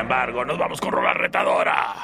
embargo, 0.05 0.45
nos 0.45 0.59
vamos 0.59 0.79
con 0.83 0.93
rola 0.93 1.15
retadora. 1.15 1.95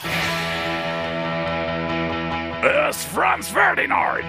Es 2.88 3.06
Franz 3.08 3.50
Ferdinand. 3.50 4.24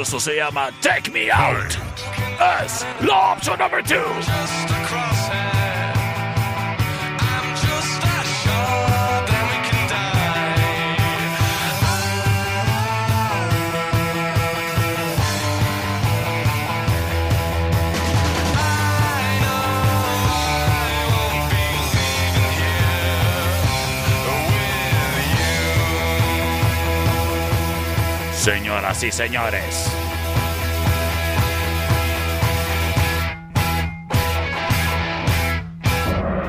Eso 0.00 0.20
se 0.20 0.36
llama 0.36 0.70
Take 0.80 1.10
Me 1.10 1.30
Out. 1.32 1.72
Es 2.62 2.86
la 3.00 3.32
opción 3.32 3.58
número 3.58 3.82
2. 3.82 4.77
Señoras 28.48 29.04
y 29.04 29.12
señores. 29.12 29.92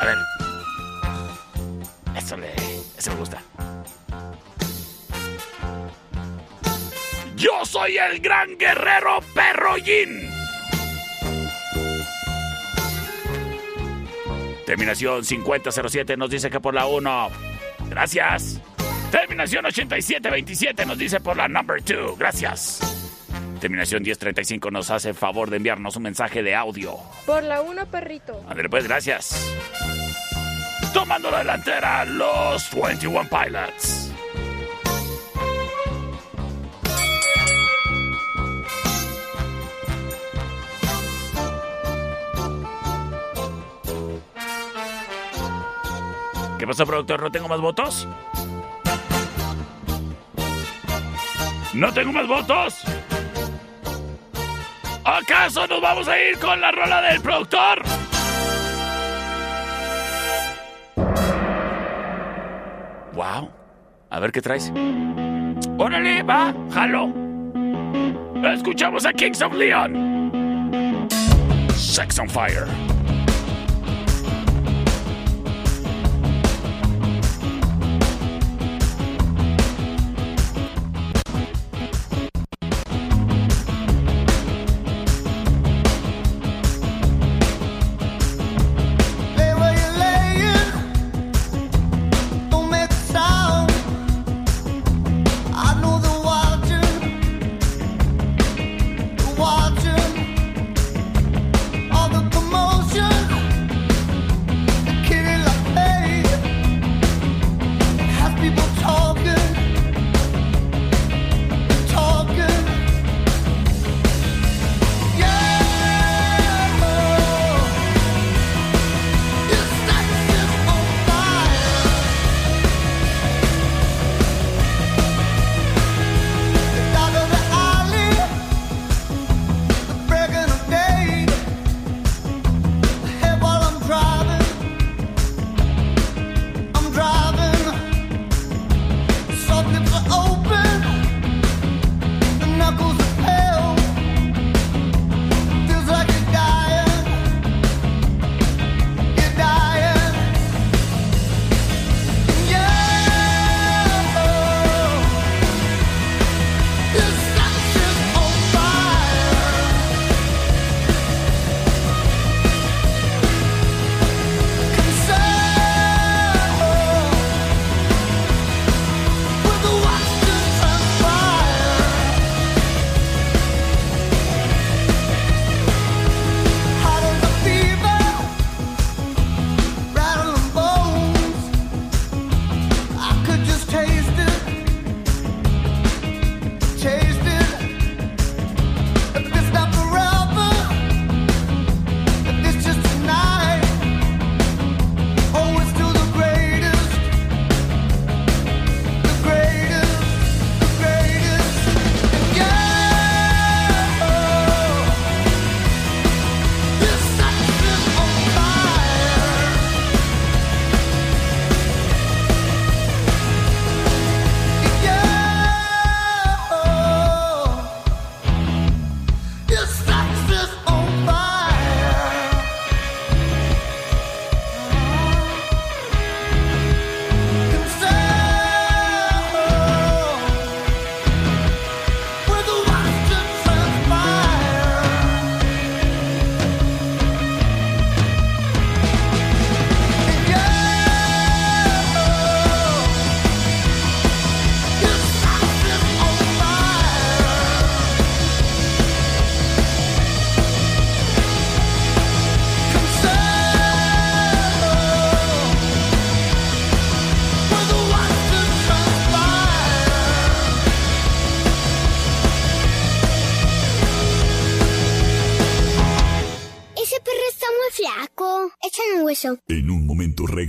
A 0.00 0.04
ver. 0.04 0.16
Eso 2.16 2.36
le... 2.36 2.54
Ese 2.96 3.10
me 3.10 3.16
gusta. 3.16 3.42
Yo 7.38 7.64
soy 7.64 7.96
el 7.96 8.18
gran 8.18 8.58
guerrero 8.58 9.20
Perrollín. 9.32 10.28
Terminación 14.66 15.24
5007 15.24 16.16
nos 16.16 16.30
dice 16.30 16.50
que 16.50 16.58
por 16.58 16.74
la 16.74 16.86
1. 16.86 17.30
Gracias. 17.90 18.60
Terminación 19.12 19.64
8727 19.64 20.84
nos 20.84 20.98
dice 20.98 21.20
por 21.20 21.36
la 21.36 21.46
number 21.46 21.82
2. 21.82 22.18
Gracias. 22.18 22.80
Terminación 23.60 24.02
1035 24.02 24.70
nos 24.72 24.90
hace 24.90 25.14
favor 25.14 25.48
de 25.48 25.58
enviarnos 25.58 25.96
un 25.96 26.02
mensaje 26.02 26.42
de 26.42 26.56
audio. 26.56 26.96
Por 27.24 27.44
la 27.44 27.60
1, 27.60 27.86
perrito. 27.86 28.44
André, 28.48 28.68
pues 28.68 28.86
gracias. 28.86 29.48
Tomando 30.92 31.30
la 31.30 31.38
delantera, 31.38 32.04
los 32.04 32.68
21 32.74 33.28
Pilots. 33.28 34.07
¿Qué 46.68 46.72
pasa, 46.74 46.84
productor? 46.84 47.22
¿No 47.22 47.30
tengo 47.30 47.48
más 47.48 47.60
votos? 47.62 48.06
¿No 51.72 51.94
tengo 51.94 52.12
más 52.12 52.28
votos? 52.28 52.82
¿Acaso 55.02 55.66
nos 55.66 55.80
vamos 55.80 56.06
a 56.08 56.20
ir 56.20 56.38
con 56.38 56.60
la 56.60 56.70
rola 56.70 57.00
del 57.00 57.22
productor? 57.22 57.82
Wow. 63.14 63.50
A 64.10 64.20
ver 64.20 64.30
qué 64.30 64.42
traes. 64.42 64.70
Órale, 65.78 66.22
va, 66.22 66.52
jalo. 66.70 67.14
Escuchamos 68.44 69.06
a 69.06 69.14
Kings 69.14 69.40
of 69.40 69.54
Leon. 69.54 71.08
Sex 71.74 72.18
on 72.18 72.28
Fire. 72.28 72.66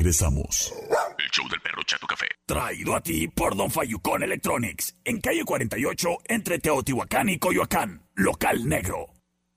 Regresamos. 0.10 0.74
El 1.18 1.30
show 1.30 1.48
del 1.48 1.62
perro 1.62 1.84
Chato 1.84 2.08
Café. 2.08 2.28
Traído 2.46 2.96
a 2.96 3.02
ti 3.02 3.28
por 3.28 3.56
Don 3.56 3.70
Fayucón 3.70 4.24
Electronics. 4.24 4.96
En 5.06 5.22
calle 5.22 5.44
48, 5.44 6.10
entre 6.26 6.60
Teotihuacán 6.60 7.30
y 7.30 7.38
Coyoacán. 7.38 8.02
Local 8.16 8.68
negro. 8.68 9.06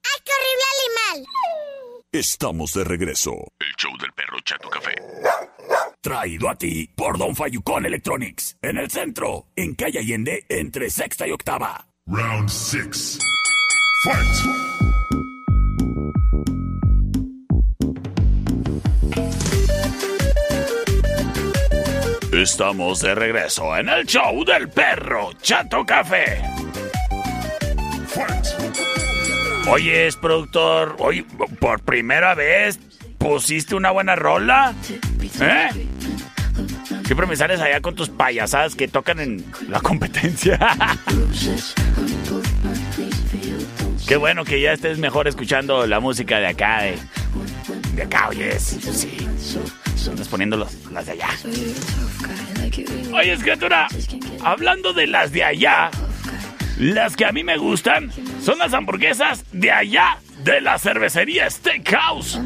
¡Ay, 0.05 0.21
qué 0.25 0.33
horrible 0.33 1.23
animal! 1.23 1.99
Estamos 2.13 2.75
de 2.75 2.85
regreso. 2.85 3.33
El 3.59 3.73
show 3.79 3.97
del 3.99 4.13
perro 4.13 4.39
Chato 4.45 4.69
Café. 4.69 4.95
Traído 6.03 6.51
a 6.51 6.55
ti 6.57 6.89
por 6.95 7.17
Don 7.17 7.35
Fayucón 7.35 7.87
Electronics. 7.87 8.59
En 8.61 8.77
el 8.77 8.91
centro, 8.91 9.47
en 9.57 9.75
calle 9.75 10.01
Allende, 10.01 10.45
entre 10.49 10.91
sexta 10.91 11.27
y 11.27 11.31
octava. 11.31 11.87
Round 12.07 12.51
six. 12.51 13.19
Fight! 14.05 14.82
Estamos 22.43 23.01
de 23.01 23.15
regreso 23.15 23.77
en 23.77 23.89
el 23.89 24.05
show 24.05 24.45
del 24.45 24.69
perro 24.69 25.31
Chato 25.41 25.87
Café. 25.87 26.43
Oye, 29.71 30.09
es 30.09 30.17
productor, 30.17 30.97
hoy 30.99 31.23
por 31.61 31.83
primera 31.83 32.35
vez 32.35 32.81
pusiste 33.17 33.77
una 33.77 33.93
buena 33.93 34.17
rola. 34.17 34.75
¿Eh? 35.41 35.69
Siempre 37.05 37.29
me 37.29 37.37
sales 37.37 37.61
allá 37.61 37.81
con 37.81 37.95
tus 37.95 38.09
payasadas 38.09 38.75
que 38.75 38.89
tocan 38.89 39.21
en 39.21 39.45
la 39.69 39.79
competencia. 39.81 40.59
Qué 44.09 44.17
bueno 44.17 44.45
que 44.45 44.61
ya 44.61 44.73
estés 44.73 44.99
mejor 44.99 45.29
escuchando 45.29 45.87
la 45.87 46.01
música 46.01 46.41
de 46.41 46.49
acá, 46.49 46.83
de, 46.83 46.99
de 47.95 48.03
acá, 48.03 48.31
oyes. 48.31 48.65
Sí. 48.65 49.17
Estás 50.07 50.29
poniendo 50.29 50.57
los- 50.57 50.75
las 50.93 51.07
de 51.07 51.13
allá. 51.13 51.29
Oye, 53.15 53.37
criatura, 53.39 53.89
hablando 54.43 54.93
de 54.93 55.07
las 55.07 55.33
de 55.33 55.45
allá, 55.45 55.91
las 56.79 57.17
que 57.17 57.25
a 57.27 57.33
mí 57.33 57.45
me 57.45 57.57
gustan 57.59 58.11
son 58.43 58.59
las 58.59 58.73
hamburguesas 58.75 59.45
de 59.53 59.71
allá 59.71 60.19
de 60.45 60.61
la 60.61 60.79
cervecería 60.79 61.49
Steakhouse. 61.51 62.37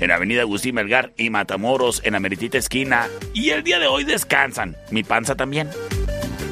En 0.00 0.10
Avenida 0.10 0.40
Agustín 0.42 0.74
Melgar 0.74 1.12
y 1.16 1.30
Matamoros, 1.30 2.00
en 2.04 2.14
la 2.14 2.20
meritita 2.20 2.58
esquina. 2.58 3.06
Y 3.34 3.50
el 3.50 3.62
día 3.62 3.78
de 3.78 3.86
hoy 3.86 4.02
descansan. 4.02 4.76
Mi 4.90 5.04
panza 5.04 5.36
también. 5.36 5.70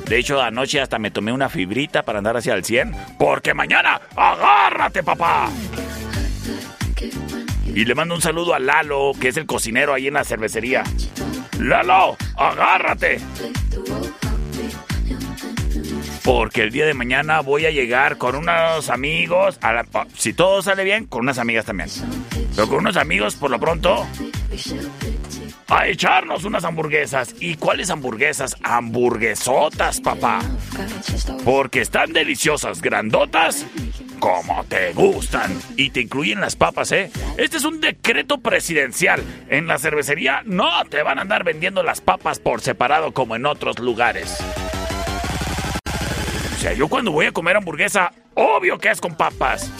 De 0.06 0.18
hecho, 0.18 0.40
anoche 0.40 0.80
hasta 0.80 0.98
me 1.00 1.10
tomé 1.10 1.32
una 1.32 1.48
fibrita 1.48 2.04
para 2.04 2.18
andar 2.18 2.36
hacia 2.36 2.54
el 2.54 2.64
100. 2.64 2.92
Porque 3.18 3.52
mañana, 3.52 4.00
agárrate, 4.16 5.02
papá. 5.02 5.50
Y 7.74 7.84
le 7.84 7.94
mando 7.94 8.14
un 8.14 8.20
saludo 8.20 8.54
a 8.54 8.58
Lalo, 8.58 9.12
que 9.20 9.28
es 9.28 9.36
el 9.36 9.46
cocinero 9.46 9.94
ahí 9.94 10.08
en 10.08 10.14
la 10.14 10.24
cervecería. 10.24 10.82
Lalo, 11.58 12.16
agárrate. 12.36 13.20
Porque 16.24 16.62
el 16.62 16.70
día 16.70 16.84
de 16.86 16.94
mañana 16.94 17.40
voy 17.40 17.66
a 17.66 17.70
llegar 17.70 18.18
con 18.18 18.36
unos 18.36 18.90
amigos, 18.90 19.58
la- 19.62 19.86
si 20.16 20.32
todo 20.32 20.62
sale 20.62 20.84
bien, 20.84 21.06
con 21.06 21.22
unas 21.22 21.38
amigas 21.38 21.64
también. 21.64 21.88
Pero 22.54 22.68
con 22.68 22.78
unos 22.78 22.96
amigos, 22.96 23.36
por 23.36 23.50
lo 23.50 23.58
pronto, 23.58 24.06
a 25.68 25.86
echarnos 25.88 26.44
unas 26.44 26.64
hamburguesas. 26.64 27.34
¿Y 27.40 27.54
cuáles 27.56 27.88
hamburguesas? 27.90 28.56
Hamburguesotas, 28.62 30.00
papá. 30.00 30.40
Porque 31.44 31.80
están 31.80 32.12
deliciosas, 32.12 32.82
grandotas, 32.82 33.64
como 34.20 34.62
te 34.64 34.92
gustan. 34.92 35.58
Y 35.76 35.90
te 35.90 36.02
incluyen 36.02 36.40
las 36.40 36.54
papas, 36.54 36.92
¿eh? 36.92 37.10
Este 37.36 37.56
es 37.56 37.64
un 37.64 37.80
decreto 37.80 38.38
presidencial. 38.38 39.24
En 39.48 39.66
la 39.66 39.78
cervecería 39.78 40.42
no 40.44 40.84
te 40.84 41.02
van 41.02 41.18
a 41.18 41.22
andar 41.22 41.42
vendiendo 41.42 41.82
las 41.82 42.00
papas 42.00 42.38
por 42.38 42.60
separado 42.60 43.12
como 43.12 43.34
en 43.34 43.46
otros 43.46 43.78
lugares. 43.78 44.38
O 46.54 46.60
sea, 46.60 46.74
yo 46.74 46.88
cuando 46.88 47.10
voy 47.10 47.26
a 47.26 47.32
comer 47.32 47.56
hamburguesa, 47.56 48.12
obvio 48.34 48.78
que 48.78 48.90
es 48.90 49.00
con 49.00 49.16
papas. 49.16 49.72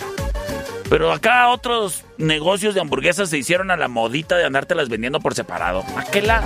Pero 0.88 1.12
acá 1.12 1.48
otros 1.48 2.04
negocios 2.18 2.74
de 2.74 2.80
hamburguesas 2.80 3.30
se 3.30 3.38
hicieron 3.38 3.70
a 3.70 3.76
la 3.76 3.86
modita 3.86 4.36
de 4.36 4.44
andártelas 4.44 4.88
vendiendo 4.88 5.20
por 5.20 5.34
separado. 5.34 5.84
¿A 5.96 6.04
qué 6.10 6.22
la? 6.22 6.42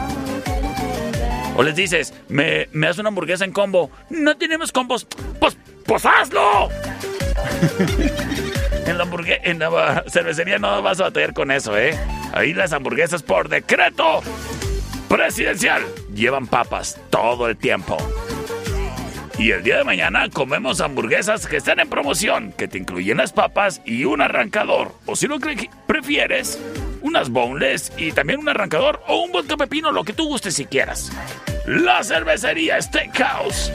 O 1.56 1.62
les 1.62 1.76
dices, 1.76 2.12
me, 2.28 2.68
me 2.72 2.88
das 2.88 2.98
una 2.98 3.08
hamburguesa 3.08 3.44
en 3.44 3.52
combo. 3.52 3.90
No 4.10 4.36
tenemos 4.36 4.72
combos. 4.72 5.06
Pues, 5.38 5.56
pues 5.86 6.04
hazlo. 6.04 6.68
en 8.86 8.98
la 8.98 9.08
en 9.42 9.58
la 9.58 10.04
cervecería 10.08 10.58
no 10.58 10.82
vas 10.82 11.00
a 11.00 11.04
batallar 11.04 11.34
con 11.34 11.50
eso, 11.50 11.76
¿eh? 11.76 11.98
Ahí 12.32 12.52
las 12.52 12.72
hamburguesas 12.72 13.22
por 13.22 13.48
decreto 13.48 14.22
presidencial 15.08 15.82
llevan 16.14 16.46
papas 16.46 17.00
todo 17.10 17.48
el 17.48 17.56
tiempo. 17.56 17.96
Y 19.38 19.50
el 19.50 19.64
día 19.64 19.78
de 19.78 19.84
mañana 19.84 20.28
comemos 20.30 20.80
hamburguesas 20.80 21.46
que 21.46 21.56
están 21.56 21.80
en 21.80 21.88
promoción, 21.88 22.52
que 22.52 22.68
te 22.68 22.78
incluyen 22.78 23.16
las 23.16 23.32
papas 23.32 23.82
y 23.84 24.04
un 24.04 24.20
arrancador. 24.20 24.92
O 25.06 25.16
si 25.16 25.26
lo 25.26 25.38
prefieres, 25.86 26.60
unas 27.04 27.28
boneless 27.28 27.92
y 27.96 28.12
también 28.12 28.40
un 28.40 28.48
arrancador 28.48 29.00
o 29.06 29.20
un 29.20 29.30
vodka 29.30 29.56
pepino, 29.56 29.92
lo 29.92 30.04
que 30.04 30.14
tú 30.14 30.26
gustes 30.26 30.54
si 30.54 30.64
quieras. 30.64 31.12
La 31.66 32.02
cervecería 32.02 32.80
Steakhouse 32.80 33.70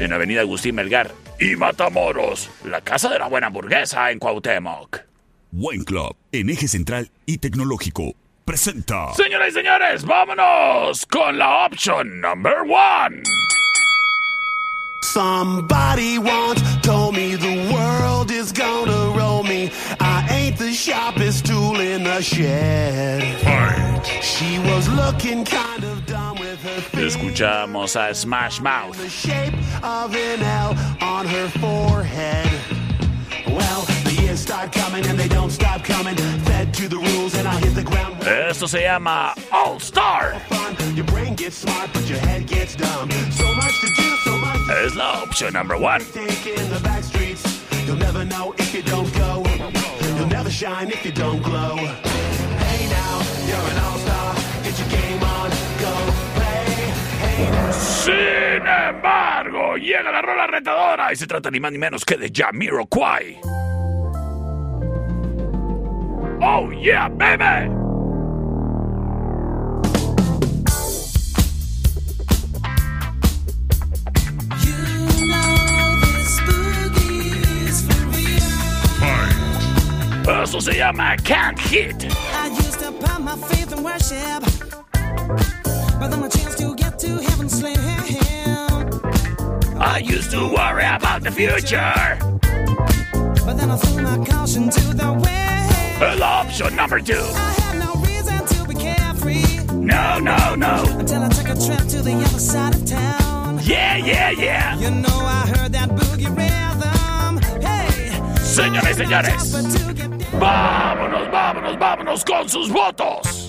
en 0.00 0.12
Avenida 0.12 0.40
Agustín 0.42 0.76
Melgar 0.76 1.10
y 1.40 1.56
Matamoros, 1.56 2.48
la 2.64 2.80
casa 2.80 3.08
de 3.08 3.18
la 3.18 3.28
buena 3.28 3.48
hamburguesa 3.48 4.10
en 4.10 4.18
Cuauhtémoc. 4.20 5.00
Wine 5.52 5.84
Club, 5.84 6.16
en 6.30 6.50
eje 6.50 6.68
central 6.68 7.10
y 7.26 7.38
tecnológico, 7.38 8.14
presenta. 8.44 9.12
Señoras 9.14 9.48
y 9.48 9.52
señores, 9.52 10.04
vámonos 10.04 11.04
con 11.06 11.36
la 11.36 11.66
option 11.66 12.20
number 12.20 12.60
one. 12.62 13.22
Somebody 15.12 16.18
once 16.18 16.62
told 16.82 17.16
me 17.16 17.34
the 17.34 17.72
world 17.72 18.30
is 18.30 18.52
gonna 18.52 19.16
roll 19.16 19.42
me. 19.42 19.70
The 20.58 20.72
sharpest 20.72 21.46
tool 21.46 21.78
in 21.80 22.02
the 22.04 22.20
shed. 22.20 23.22
She 24.22 24.58
was 24.58 24.88
looking 24.88 25.44
kind 25.44 25.84
of 25.84 26.04
dumb 26.04 26.38
with 26.38 26.60
her 26.62 26.80
Escuchamos 27.00 27.94
a 27.96 28.12
Smash 28.14 28.60
Mouth. 28.60 28.96
the 28.98 29.08
shape 29.08 29.54
of 29.82 30.14
an 30.14 30.42
L 30.42 30.74
on 31.00 31.26
her 31.26 31.48
forehead. 31.60 32.50
Well, 33.46 33.82
the 34.04 34.18
years 34.20 34.40
start 34.40 34.72
coming 34.72 35.06
and 35.06 35.18
they 35.18 35.28
don't 35.28 35.50
stop 35.50 35.84
coming. 35.84 36.16
Fed 36.16 36.74
to 36.74 36.88
the 36.88 36.98
rules 36.98 37.34
and 37.36 37.46
I 37.46 37.58
hit 37.60 37.74
the 37.74 37.84
ground. 37.84 38.16
Esto 38.26 38.66
se 38.66 38.84
llama 38.84 39.34
All 39.52 39.78
Star. 39.78 40.34
Your 40.94 41.06
brain 41.06 41.34
gets 41.34 41.56
smart, 41.56 41.90
but 41.92 42.08
your 42.08 42.18
head 42.18 42.46
gets 42.48 42.74
dumb. 42.74 43.10
So 43.30 43.54
much 43.54 43.80
to 43.80 43.86
do, 43.94 44.16
so 44.24 44.36
much 44.38 44.58
Es 44.84 44.94
la 44.96 45.22
opción 45.22 45.52
number 45.52 45.78
one. 45.78 46.00
take 46.12 46.46
in 46.46 46.68
the 46.70 46.80
back 46.82 47.04
streets. 47.04 47.42
You'll 47.86 47.96
never 47.96 48.24
know 48.24 48.54
if 48.58 48.74
you 48.74 48.82
don't 48.82 49.12
go. 49.14 49.44
You'll 50.18 50.26
never 50.26 50.50
shine 50.50 50.88
if 50.90 51.04
you 51.06 51.12
don't 51.12 51.40
glow. 51.40 51.76
Hey 51.76 52.88
now, 52.90 53.22
you're 53.46 53.70
an 53.70 53.78
all-star. 53.84 54.34
Get 54.64 54.76
your 54.76 54.88
game 54.88 55.22
on, 55.22 55.50
go 55.78 55.94
play. 56.34 56.64
Hey 57.22 57.72
Sin 57.72 58.66
embargo, 58.66 59.76
llega 59.76 60.10
la 60.10 60.20
rola 60.20 60.48
retadora 60.48 61.12
y 61.12 61.16
se 61.16 61.28
trata 61.28 61.52
ni 61.52 61.60
más 61.60 61.70
ni 61.70 61.78
menos 61.78 62.04
que 62.04 62.16
de 62.16 62.32
Jamiroquai. 62.34 63.38
Oh 66.42 66.72
yeah, 66.72 67.08
baby. 67.08 67.87
Eso 80.28 80.60
se 80.60 80.76
llama 80.76 81.16
Can't 81.24 81.58
Hit. 81.58 82.04
I 82.34 82.48
used 82.48 82.78
to 82.80 82.92
put 82.92 83.20
my 83.20 83.36
faith 83.48 83.72
in 83.72 83.82
worship, 83.82 84.42
but 85.98 86.08
then 86.10 86.20
my 86.20 86.28
chance 86.28 86.54
to 86.56 86.74
get 86.76 86.98
to 87.00 87.18
heaven 87.22 87.48
slim. 87.48 87.78
I 89.80 89.98
used 90.04 90.30
to 90.32 90.40
worry 90.48 90.84
about 90.84 91.22
the 91.22 91.30
future. 91.30 92.18
But 93.44 93.56
then 93.56 93.70
I 93.70 93.76
threw 93.76 94.02
my 94.02 94.24
caution 94.26 94.68
to 94.70 94.94
the 94.94 95.12
wind. 95.12 96.02
El 96.02 96.22
option 96.22 96.76
number 96.76 97.00
two. 97.00 97.14
I 97.34 97.52
had 97.60 97.78
no 97.78 97.94
reason 98.02 98.44
to 98.46 98.64
be 98.68 98.74
carefree 98.74 99.64
No, 99.72 100.18
no, 100.20 100.54
no. 100.54 100.84
until 100.98 101.22
I 101.22 101.28
took 101.28 101.48
a 101.48 101.54
trip 101.66 101.88
to 101.88 102.02
the 102.02 102.12
other 102.14 102.38
side 102.38 102.74
of 102.74 102.84
town. 102.84 103.60
Yeah, 103.64 103.96
yeah, 103.96 104.30
yeah. 104.30 104.78
You 104.78 104.90
know 104.90 105.18
I 105.24 105.46
heard 105.56 105.72
that 105.72 105.88
boogie 105.90 106.28
rhythm. 106.36 107.38
Hey, 107.62 108.10
Señores 108.44 108.96
señores, 108.96 109.32
vámonos, 110.38 111.30
vámonos, 111.30 111.78
vámonos 111.78 112.24
con 112.24 112.48
sus 112.48 112.70
votos. 112.70 113.48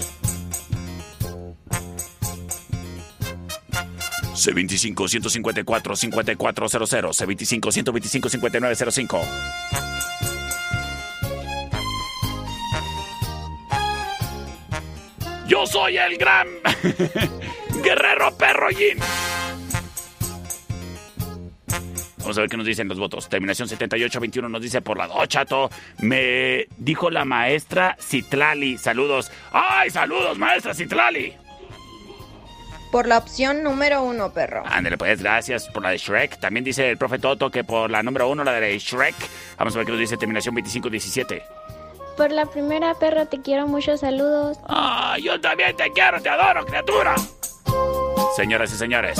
C25 4.40 5.08
154 5.10 5.96
5400 5.96 7.22
C25 7.22 7.72
125 7.72 8.30
5905 8.30 9.22
Yo 15.46 15.66
soy 15.66 15.98
el 15.98 16.18
gran 16.18 16.48
guerrero 17.84 18.38
perrollín. 18.38 19.00
Vamos 22.30 22.38
a 22.38 22.42
ver 22.42 22.50
qué 22.52 22.58
nos 22.58 22.66
dicen 22.68 22.88
los 22.88 23.00
votos. 23.00 23.28
Terminación 23.28 23.68
7821 23.68 24.50
nos 24.50 24.62
dice 24.62 24.84
por 24.84 25.00
la 25.00 25.08
dos, 25.08 25.28
chato. 25.28 25.68
Me 25.98 26.68
dijo 26.78 27.10
la 27.10 27.26
maestra 27.26 27.98
Citlali. 28.00 28.78
Saludos. 28.78 29.32
¡Ay, 29.52 29.90
saludos, 29.90 30.38
maestra 30.38 30.76
Citlali! 30.76 31.34
Por 32.92 33.08
la 33.08 33.18
opción 33.18 33.64
número 33.64 34.04
uno, 34.04 34.32
perro. 34.32 34.62
Ándale, 34.64 34.96
pues, 34.96 35.24
gracias 35.24 35.68
por 35.70 35.82
la 35.82 35.90
de 35.90 35.98
Shrek. 35.98 36.40
También 36.40 36.64
dice 36.64 36.92
el 36.92 37.00
profe 37.00 37.18
Toto 37.18 37.50
que 37.50 37.64
por 37.64 37.90
la 37.90 38.04
número 38.04 38.30
uno, 38.30 38.44
la 38.44 38.52
de 38.52 38.78
Shrek. 38.78 39.16
Vamos 39.58 39.74
a 39.74 39.80
ver 39.80 39.88
qué 39.88 39.94
nos 39.94 40.02
dice 40.02 40.16
terminación 40.16 40.54
2517. 40.54 41.42
Por 42.16 42.32
la 42.32 42.46
primera, 42.46 42.94
perro, 42.94 43.26
te 43.26 43.42
quiero 43.42 43.66
mucho. 43.66 43.98
Saludos. 43.98 44.60
¡Ah, 44.68 45.18
yo 45.20 45.42
también 45.42 45.76
te 45.76 45.92
quiero, 45.94 46.22
te 46.22 46.30
adoro, 46.30 46.64
criatura! 46.64 47.16
Señoras 48.36 48.72
y 48.72 48.78
señores, 48.78 49.20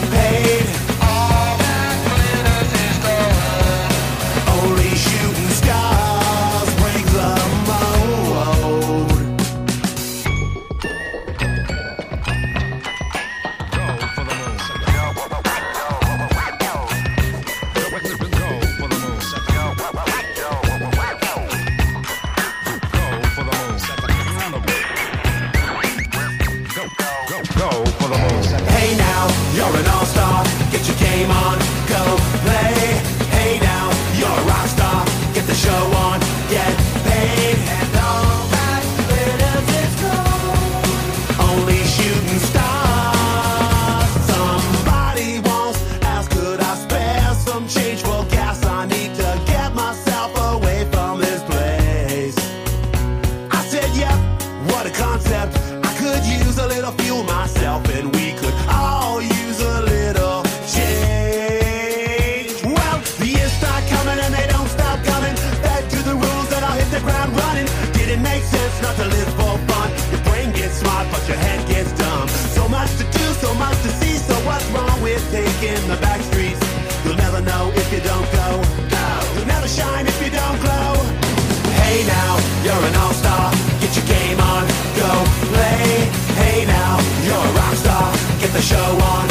show 88.71 88.97
on, 89.03 89.30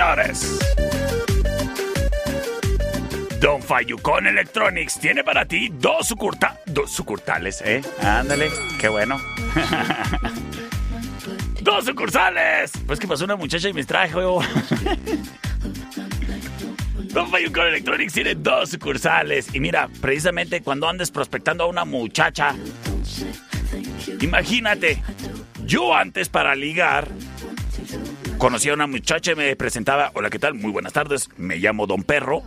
señores. 0.00 0.58
Don 3.38 3.62
Fayucón 3.62 4.26
Electronics 4.26 4.98
tiene 4.98 5.22
para 5.22 5.44
ti 5.44 5.70
dos, 5.72 6.08
sucurta 6.08 6.58
dos 6.66 6.90
sucursales, 6.90 7.62
¿eh? 7.62 7.82
Ándale, 8.02 8.50
qué 8.78 8.88
bueno. 8.88 9.20
¡Dos 11.60 11.84
sucursales! 11.84 12.72
Pues 12.86 12.98
que 12.98 13.06
pasó 13.06 13.26
una 13.26 13.36
muchacha 13.36 13.68
y 13.68 13.74
me 13.74 13.84
trajo. 13.84 14.20
Don 17.12 17.30
Fayucón 17.30 17.66
Electronics 17.66 18.14
tiene 18.14 18.34
dos 18.34 18.70
sucursales. 18.70 19.54
Y 19.54 19.60
mira, 19.60 19.90
precisamente 20.00 20.62
cuando 20.62 20.88
andes 20.88 21.10
prospectando 21.10 21.64
a 21.64 21.66
una 21.66 21.84
muchacha, 21.84 22.54
imagínate, 24.20 25.02
yo 25.66 25.94
antes 25.94 26.30
para 26.30 26.54
ligar 26.54 27.08
conocí 28.40 28.70
a 28.70 28.74
una 28.74 28.86
muchacha 28.86 29.32
y 29.32 29.34
me 29.34 29.54
presentaba, 29.54 30.12
hola, 30.14 30.30
¿qué 30.30 30.38
tal? 30.38 30.54
Muy 30.54 30.72
buenas 30.72 30.94
tardes, 30.94 31.28
me 31.36 31.58
llamo 31.58 31.86
Don 31.86 32.02
Perro. 32.02 32.42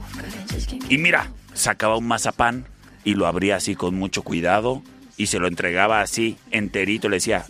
Y 0.89 0.97
mira, 0.97 1.31
sacaba 1.53 1.97
un 1.97 2.07
mazapán 2.07 2.65
y 3.03 3.13
lo 3.13 3.27
abría 3.27 3.57
así 3.57 3.75
con 3.75 3.93
mucho 3.93 4.23
cuidado 4.23 4.81
y 5.17 5.27
se 5.27 5.37
lo 5.37 5.47
entregaba 5.47 6.01
así, 6.01 6.35
enterito, 6.49 7.09
le 7.09 7.17
decía, 7.17 7.45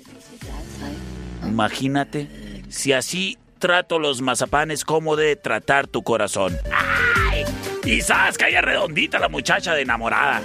imagínate, 1.47 2.27
si 2.67 2.91
así 2.91 3.37
trato 3.59 3.97
los 3.97 4.21
mazapanes, 4.21 4.83
¿cómo 4.83 5.15
de 5.15 5.37
tratar 5.37 5.87
tu 5.87 6.03
corazón? 6.03 6.57
¡Ay! 6.69 7.45
Y 7.85 8.01
sabes, 8.01 8.37
caía 8.37 8.59
redondita 8.59 9.19
la 9.19 9.29
muchacha 9.29 9.73
de 9.73 9.83
enamorada. 9.83 10.41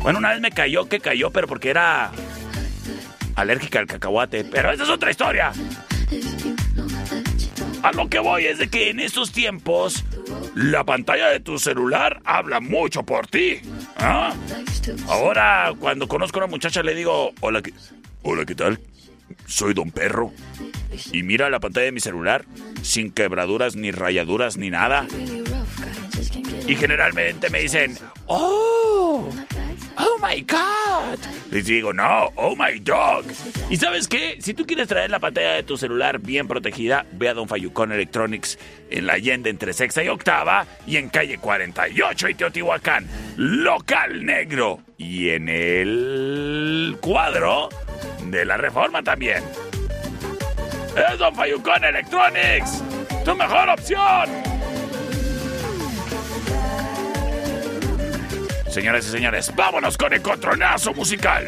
Bueno, 0.00 0.18
una 0.18 0.32
vez 0.32 0.40
me 0.42 0.50
cayó, 0.50 0.86
que 0.86 1.00
cayó, 1.00 1.30
pero 1.30 1.48
porque 1.48 1.70
era 1.70 2.12
alérgica 3.36 3.78
al 3.78 3.86
cacahuate. 3.86 4.44
Pero 4.44 4.70
esa 4.72 4.84
es 4.84 4.88
otra 4.88 5.10
historia. 5.10 5.52
A 7.82 7.92
lo 7.92 8.08
que 8.08 8.18
voy 8.20 8.46
es 8.46 8.58
de 8.58 8.68
que 8.68 8.90
en 8.90 9.00
estos 9.00 9.32
tiempos 9.32 10.04
la 10.54 10.84
pantalla 10.84 11.28
de 11.28 11.40
tu 11.40 11.58
celular 11.58 12.20
habla 12.24 12.60
mucho 12.60 13.02
por 13.02 13.26
ti. 13.26 13.60
¿ah? 13.96 14.32
Ahora, 15.08 15.72
cuando 15.78 16.06
conozco 16.06 16.38
a 16.38 16.44
una 16.44 16.50
muchacha, 16.50 16.82
le 16.82 16.94
digo, 16.94 17.32
hola, 17.40 17.60
¿qué, 17.60 17.72
hola, 18.22 18.44
¿qué 18.44 18.54
tal? 18.54 18.78
Soy 19.46 19.74
Don 19.74 19.90
Perro. 19.90 20.32
Y 21.12 21.22
mira 21.22 21.50
la 21.50 21.58
pantalla 21.58 21.86
de 21.86 21.92
mi 21.92 22.00
celular, 22.00 22.44
sin 22.82 23.10
quebraduras, 23.10 23.74
ni 23.76 23.90
rayaduras, 23.90 24.56
ni 24.56 24.70
nada. 24.70 25.06
Y 26.68 26.76
generalmente 26.76 27.50
me 27.50 27.60
dicen, 27.60 27.98
¡Oh! 28.26 29.28
¡Oh 29.98 30.18
my 30.22 30.40
God! 30.42 31.18
Les 31.50 31.66
digo, 31.66 31.92
no, 31.92 32.30
¡Oh 32.36 32.54
my 32.56 32.78
dog! 32.80 33.24
¿Y 33.70 33.76
sabes 33.76 34.08
qué? 34.08 34.36
Si 34.40 34.54
tú 34.54 34.66
quieres 34.66 34.88
traer 34.88 35.10
la 35.10 35.18
pantalla 35.18 35.52
de 35.54 35.62
tu 35.62 35.76
celular 35.76 36.18
bien 36.18 36.48
protegida, 36.48 37.04
ve 37.12 37.28
a 37.28 37.34
Don 37.34 37.48
Fayucón 37.48 37.92
Electronics 37.92 38.58
en 38.90 39.06
la 39.06 39.14
Allende 39.14 39.50
entre 39.50 39.72
sexta 39.72 40.02
y 40.02 40.08
octava 40.08 40.66
y 40.86 40.96
en 40.96 41.08
calle 41.08 41.38
48 41.38 42.28
y 42.28 42.34
Teotihuacán, 42.34 43.06
local 43.36 44.24
negro. 44.24 44.80
Y 44.96 45.30
en 45.30 45.48
el 45.48 46.96
cuadro 47.00 47.68
de 48.26 48.44
la 48.44 48.56
reforma 48.56 49.02
también. 49.02 49.42
Es 51.10 51.18
Don 51.18 51.34
Fayucón 51.34 51.84
Electronics, 51.84 52.82
tu 53.24 53.34
mejor 53.34 53.68
opción. 53.70 54.51
Señoras 58.72 59.06
y 59.06 59.10
señores, 59.10 59.54
vámonos 59.54 59.98
con 59.98 60.14
el 60.14 60.22
controlazo 60.22 60.94
musical. 60.94 61.46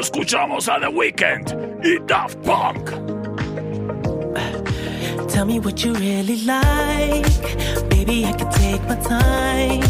Escuchamos 0.00 0.68
a 0.68 0.78
The 0.80 0.88
Weeknd 0.88 1.80
y 1.84 1.98
Daft 2.06 2.38
Punk. 2.44 2.90
Tell 5.28 5.44
me 5.44 5.58
what 5.60 5.84
you 5.84 5.92
really 5.94 6.44
like. 6.44 7.26
Baby, 7.90 8.24
I 8.24 8.32
can 8.32 8.50
take 8.50 8.82
my 8.88 8.96
time. 8.96 9.80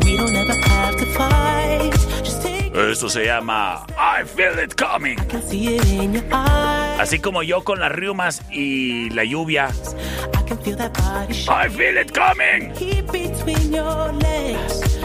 We 0.00 0.16
don't 0.16 0.34
ever 0.34 0.54
have 0.54 0.96
to 0.96 1.06
fight. 1.06 1.92
Just 2.24 2.42
take 2.42 2.72
Esto 2.90 3.08
se 3.08 3.24
llama 3.26 3.84
I 3.98 4.24
Feel 4.24 4.58
It 4.58 4.74
Coming. 4.76 5.16
can 5.28 5.42
see 5.42 5.76
it 5.76 5.84
in 5.90 6.14
your 6.14 6.24
eyes. 6.32 7.00
Así 7.00 7.18
como 7.18 7.42
yo 7.42 7.62
con 7.62 7.80
las 7.80 7.92
riumas 7.92 8.42
y 8.50 9.10
la 9.10 9.24
lluvia. 9.24 9.70
I 10.34 10.42
can 10.48 10.58
feel 10.58 10.76
that 10.76 10.92
body. 10.94 11.34
I 11.48 11.68
feel 11.68 11.96
it 11.98 12.12
coming. 12.12 12.72
Keep 12.74 13.10
between 13.12 13.72
your 13.72 14.12
legs. 14.12 14.98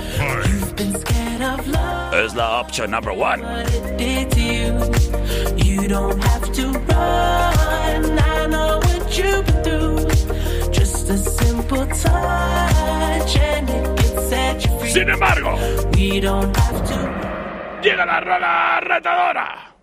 You've 0.48 0.76
been 0.76 0.94
scared 1.36 1.60
of 1.60 1.68
love. 1.68 2.14
Es 2.14 2.36
la 2.36 2.60
opción 2.60 2.92
number 2.92 3.12
one. 3.14 3.42
What 3.42 3.74
it 3.74 3.98
did 3.98 4.32
to 4.32 4.42
you. 4.42 5.76
You 5.82 5.88
don't 5.88 6.22
have 6.24 6.52
to 6.54 6.68
run. 6.72 8.20
I 8.20 8.48
know 8.48 8.78
what 8.80 9.18
you've 9.18 9.46
been 9.46 9.64
through. 9.64 10.72
Just 10.72 11.10
a 11.10 11.18
simple 11.18 11.86
touch 11.88 13.36
and 13.38 13.70
it 13.70 13.98
can 13.98 14.30
set 14.30 14.66
you 14.66 14.80
free. 14.80 14.90
Sin 14.90 15.10
embargo, 15.10 15.58
We 15.94 16.20
don't 16.20 16.56
have 16.56 16.86
to. 16.88 16.96
llega 17.84 18.06
la 18.06 18.20
rola 18.20 18.80
retadora. 18.82 19.75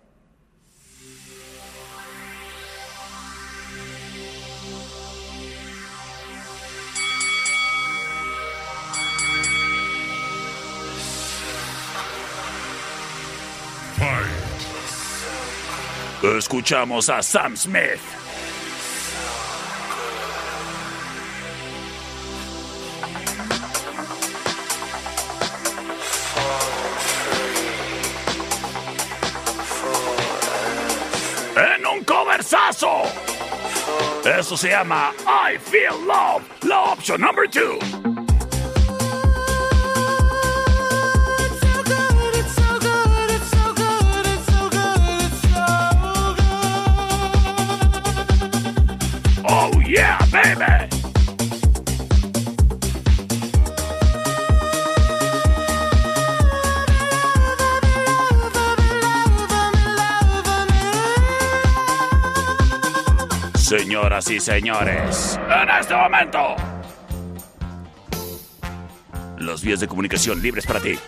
Escuchamos 16.23 17.09
a 17.09 17.21
Sam 17.21 17.57
Smith. 17.57 17.99
En 31.57 31.85
un 31.85 32.05
coversazo. 32.05 33.01
Eso 34.23 34.55
se 34.55 34.69
llama 34.69 35.11
I 35.27 35.57
Feel 35.59 36.07
Love, 36.07 36.43
la 36.61 36.83
opción 36.83 37.19
number 37.19 37.49
2. 37.49 38.02
Señoras 63.63 64.29
y 64.29 64.41
señores, 64.41 65.39
en 65.49 65.69
este 65.69 65.95
momento, 65.95 66.53
los 69.37 69.63
vías 69.63 69.79
de 69.79 69.87
comunicación 69.87 70.41
libres 70.41 70.65
para 70.65 70.81
ti. 70.81 70.99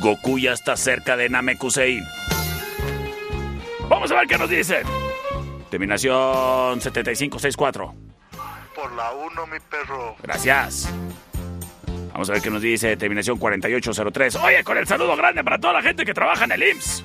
Goku 0.00 0.40
ya 0.40 0.54
está 0.54 0.76
cerca 0.76 1.16
de 1.16 1.28
Namekusein. 1.28 2.04
Vamos 3.88 4.10
a 4.10 4.16
ver 4.16 4.26
qué 4.26 4.38
nos 4.38 4.50
dicen. 4.50 4.82
Terminación 5.70 6.80
7564. 6.80 7.94
Por 8.74 8.92
la 8.94 9.12
1, 9.12 9.46
mi 9.46 9.60
perro. 9.60 10.16
Gracias. 10.20 10.92
Vamos 12.12 12.28
a 12.28 12.32
ver 12.32 12.42
qué 12.42 12.50
nos 12.50 12.60
dice 12.60 12.96
terminación 12.96 13.38
4803. 13.38 14.34
Oye, 14.34 14.64
con 14.64 14.76
el 14.76 14.86
saludo 14.88 15.16
grande 15.16 15.44
para 15.44 15.58
toda 15.58 15.74
la 15.74 15.82
gente 15.82 16.04
que 16.04 16.12
trabaja 16.12 16.44
en 16.44 16.52
el 16.52 16.62
IMSS. 16.64 17.04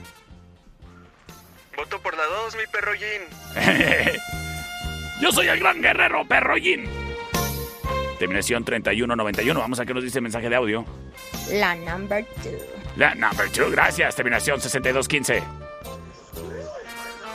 Voto 1.97 2.03
por 2.03 2.17
la 2.17 2.25
2, 2.25 2.55
mi 2.55 2.67
perro 2.67 2.91
Jin. 2.93 3.21
Yo 5.21 5.31
soy 5.31 5.47
el 5.47 5.59
gran 5.59 5.81
guerrero 5.81 6.25
Perrollín. 6.25 6.85
Terminación 8.19 8.63
3191. 8.63 9.59
Vamos 9.59 9.79
a 9.79 9.81
ver 9.81 9.87
qué 9.87 9.93
nos 9.93 10.03
dice 10.03 10.19
el 10.19 10.23
mensaje 10.23 10.49
de 10.49 10.55
audio. 10.55 10.85
La 11.51 11.75
number 11.75 12.25
two. 12.43 12.51
La 12.97 13.15
number 13.15 13.51
2, 13.51 13.71
gracias. 13.71 14.15
Terminación 14.15 14.59
6215. 14.61 15.43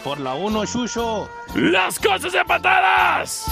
Por 0.05 0.21
la 0.21 0.35
1, 0.35 0.65
Shusho. 0.65 1.29
Las 1.55 1.99
cosas 1.99 2.35
empatadas. 2.35 3.47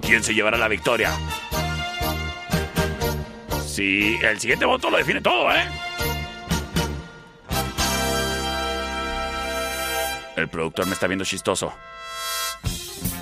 ¿Quién 0.00 0.22
se 0.24 0.34
llevará 0.34 0.56
la 0.56 0.68
victoria? 0.68 1.10
Sí, 3.64 4.18
el 4.22 4.40
siguiente 4.40 4.64
voto 4.64 4.90
lo 4.90 4.96
define 4.96 5.20
todo, 5.20 5.52
¿eh? 5.52 5.64
El 10.36 10.48
productor 10.48 10.86
me 10.86 10.92
está 10.92 11.06
viendo 11.06 11.24
chistoso. 11.24 11.72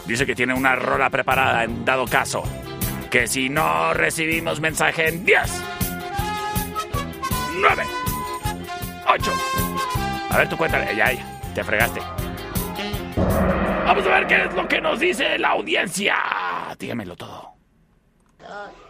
Dice 0.06 0.26
que 0.26 0.34
tiene 0.34 0.54
una 0.54 0.74
rola 0.74 1.10
preparada 1.10 1.64
en 1.64 1.84
dado 1.84 2.06
caso. 2.06 2.42
Que 3.10 3.26
si 3.26 3.48
no 3.48 3.92
recibimos 3.94 4.60
mensaje 4.60 5.08
en 5.08 5.24
10, 5.24 5.62
9, 7.60 7.84
8. 9.06 9.32
A 10.30 10.38
ver, 10.38 10.48
tú 10.48 10.56
cuéntale. 10.56 10.96
Ya, 10.96 11.12
ya, 11.12 11.52
te 11.54 11.62
fregaste. 11.62 12.00
Vamos 13.84 14.06
a 14.06 14.08
ver 14.08 14.26
qué 14.26 14.44
es 14.44 14.54
lo 14.54 14.66
que 14.66 14.80
nos 14.80 14.98
dice 14.98 15.38
la 15.38 15.50
audiencia. 15.50 16.16
Dígamelo 16.78 17.16
todo. 17.16 17.52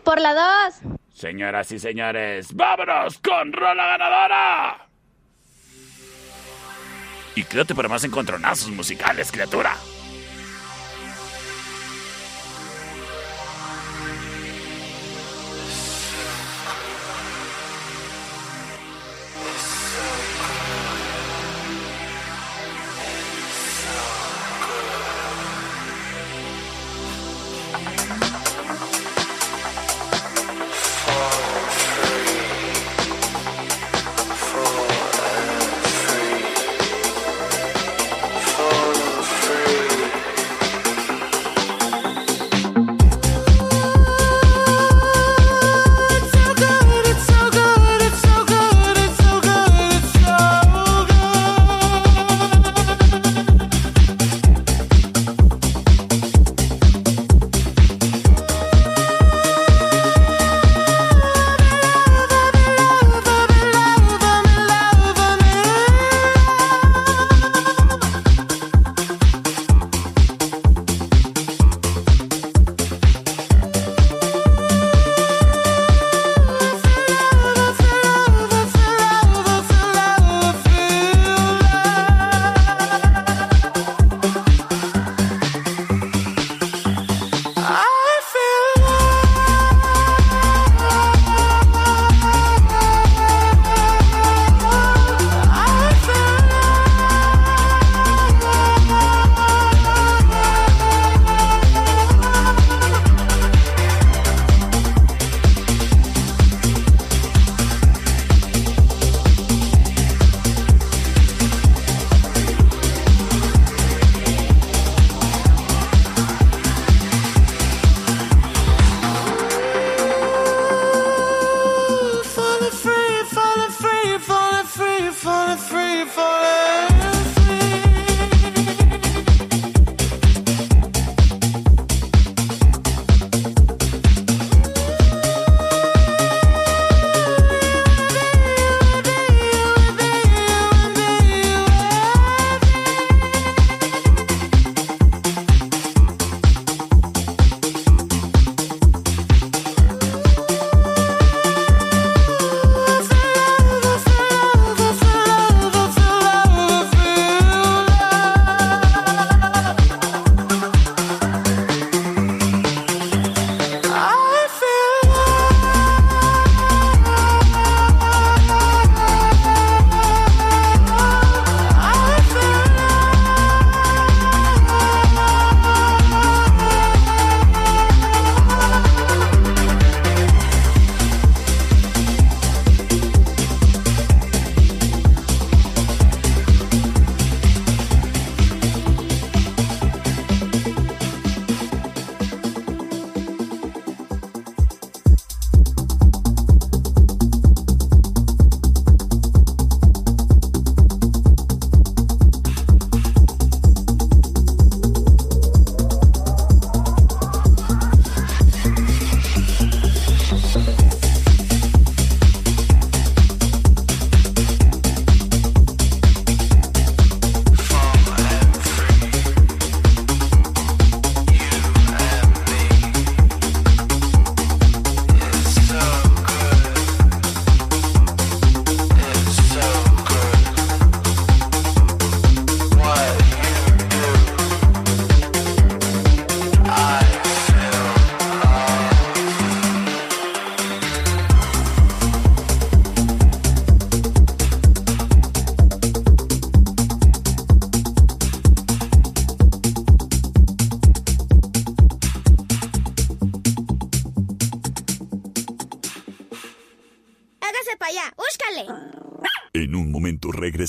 Por 0.04 0.20
la 0.20 0.34
dos. 0.34 0.80
Señoras 1.12 1.70
y 1.72 1.78
señores, 1.78 2.54
vámonos 2.54 3.18
con 3.18 3.52
rola 3.52 3.86
ganadora. 3.86 4.91
Y 7.34 7.44
quédate 7.44 7.74
para 7.74 7.88
más 7.88 8.04
encontronazos 8.04 8.70
musicales, 8.70 9.32
criatura. 9.32 9.76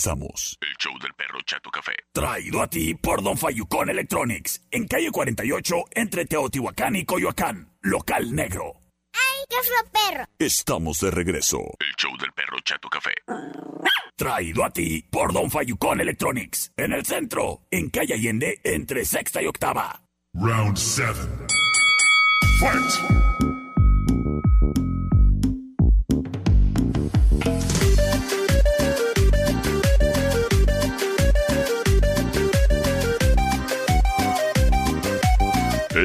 Regresamos. 0.04 0.58
El 0.62 0.76
show 0.78 0.94
del 1.00 1.14
perro 1.14 1.40
Chato 1.46 1.70
Café. 1.70 1.94
Traído 2.12 2.62
a 2.62 2.68
ti 2.68 2.94
por 2.96 3.24
Don 3.24 3.38
Fayucón 3.38 3.90
Electronics. 3.90 4.62
En 4.72 4.88
calle 4.88 5.12
48, 5.12 5.76
entre 5.92 6.26
Teotihuacán 6.26 6.96
y 6.96 7.06
Coyoacán. 7.06 7.70
Local 7.82 8.34
negro. 8.34 8.74
¡Ay, 9.14 9.46
qué 9.50 9.58
perro! 9.92 10.26
Estamos 10.40 11.00
de 11.00 11.12
regreso. 11.12 11.60
El 11.80 11.94
show 11.98 12.16
del 12.18 12.32
perro 12.34 12.58
Chato 12.64 12.90
Café. 12.90 13.14
Traído 14.16 14.64
a 14.64 14.70
ti 14.70 15.04
por 15.10 15.34
Don 15.34 15.50
Fayucón 15.50 16.02
Electronics. 16.02 16.72
En 16.78 16.94
el 16.94 17.06
centro, 17.06 17.62
en 17.72 17.90
calle 17.90 18.14
Allende, 18.14 18.60
entre 18.64 19.06
sexta 19.06 19.42
y 19.42 19.48
octava. 19.48 20.02
Round 20.34 20.78
7. 20.78 21.14
Fight! 22.60 23.53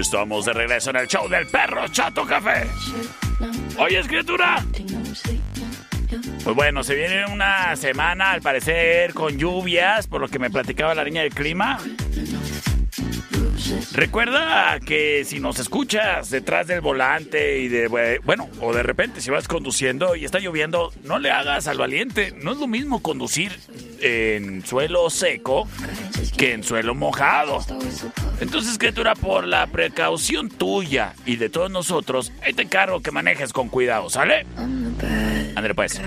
Estamos 0.08 0.46
de 0.46 0.54
regreso 0.54 0.88
en 0.88 0.96
el 0.96 1.06
show 1.06 1.28
del 1.28 1.46
perro 1.48 1.86
Chato 1.88 2.24
Café. 2.24 2.66
Oye, 3.78 4.00
criatura. 4.04 4.64
Pues 6.42 6.56
bueno, 6.56 6.82
se 6.82 6.94
viene 6.94 7.26
una 7.26 7.76
semana, 7.76 8.30
al 8.32 8.40
parecer, 8.40 9.12
con 9.12 9.36
lluvias, 9.36 10.06
por 10.06 10.22
lo 10.22 10.28
que 10.28 10.38
me 10.38 10.48
platicaba 10.48 10.94
la 10.94 11.04
niña 11.04 11.20
del 11.20 11.34
clima. 11.34 11.78
Recuerda 13.98 14.78
que 14.78 15.24
si 15.24 15.40
nos 15.40 15.58
escuchas 15.58 16.30
detrás 16.30 16.68
del 16.68 16.80
volante 16.80 17.58
y 17.58 17.66
de, 17.66 17.88
bueno, 18.24 18.48
o 18.60 18.72
de 18.72 18.84
repente 18.84 19.20
si 19.20 19.28
vas 19.28 19.48
conduciendo 19.48 20.14
y 20.14 20.24
está 20.24 20.38
lloviendo, 20.38 20.92
no 21.02 21.18
le 21.18 21.32
hagas 21.32 21.66
al 21.66 21.78
valiente. 21.78 22.32
No 22.40 22.52
es 22.52 22.58
lo 22.58 22.68
mismo 22.68 23.02
conducir 23.02 23.58
en 24.00 24.64
suelo 24.64 25.10
seco 25.10 25.66
que 26.36 26.52
en 26.52 26.62
suelo 26.62 26.94
mojado. 26.94 27.58
Entonces, 28.40 28.78
criatura, 28.78 29.16
por 29.16 29.48
la 29.48 29.66
precaución 29.66 30.48
tuya 30.48 31.14
y 31.26 31.34
de 31.34 31.48
todos 31.48 31.68
nosotros, 31.68 32.30
ahí 32.44 32.52
te 32.52 32.62
encargo 32.62 33.00
que 33.00 33.10
manejes 33.10 33.52
con 33.52 33.68
cuidado, 33.68 34.10
¿sale? 34.10 34.46
André, 35.56 35.74
pues. 35.74 36.00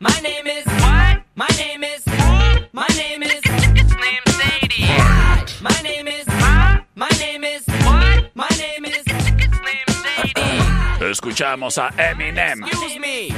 My 0.00 0.20
name 0.20 0.46
is 0.46 0.66
what? 0.82 1.24
My 1.34 1.48
name 1.56 1.82
is 1.82 2.04
My 2.74 2.86
name 2.94 3.22
is 3.22 3.40
Slim 3.40 3.74
Sadie. 4.36 4.86
My 5.62 5.80
name 5.82 6.08
is 6.08 6.26
My 6.94 7.08
name 7.18 7.42
is 7.42 7.64
Escuchamos 11.10 11.78
a 11.78 11.88
Eminem. 11.96 12.62
Excuse 12.64 12.98
me. 12.98 13.30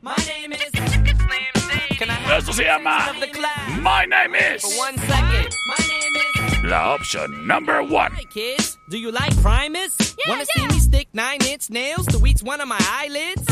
My 0.00 0.16
name 0.26 0.52
is 0.52 0.60
Slim 0.72 0.88
Sadie. 0.88 1.96
Can 1.96 2.10
I 2.10 2.14
have 2.14 2.38
Esto 2.38 2.52
se 2.52 2.64
llama 2.64 3.10
of 3.10 3.20
the 3.20 3.26
class 3.28 3.80
My 3.80 4.04
Name 4.06 4.34
Is. 4.34 4.62
for 4.62 4.78
one 4.78 4.96
second? 4.98 5.48
My 5.68 5.86
name 5.86 6.16
is 6.16 6.64
La 6.64 6.94
option 6.94 7.46
number 7.46 7.82
one. 7.82 8.12
Hey 8.12 8.24
kids, 8.32 8.78
do 8.90 8.96
you 8.98 9.10
like 9.12 9.34
Primus? 9.42 9.96
Wanna 10.28 10.44
see 10.56 10.66
me 10.66 10.78
stick 10.80 11.08
nine 11.12 11.38
inch 11.46 11.70
nails 11.70 12.06
to 12.06 12.24
each 12.26 12.42
one 12.42 12.60
of 12.60 12.68
my 12.68 12.78
eyelids? 12.80 13.44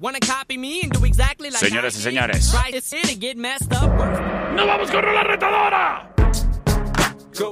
Wanna 0.00 0.20
copy 0.20 0.56
me 0.56 0.82
and 0.82 0.90
do 0.92 1.04
exactly 1.04 1.50
like 1.50 1.62
Señoras 1.62 1.94
y 1.94 2.10
I 2.10 2.26
did? 2.26 2.42
señores. 2.42 2.50
Try 2.50 2.70
to 2.72 2.80
sit 2.80 3.10
and 3.12 3.20
get 3.20 3.36
messed 3.36 3.72
up. 3.72 3.88
Work 3.98 4.20
¡Nos 4.54 4.66
vamos 4.66 4.90
con 4.90 5.02
la 5.14 5.22
retadora! 5.24 6.10
Go, 7.38 7.50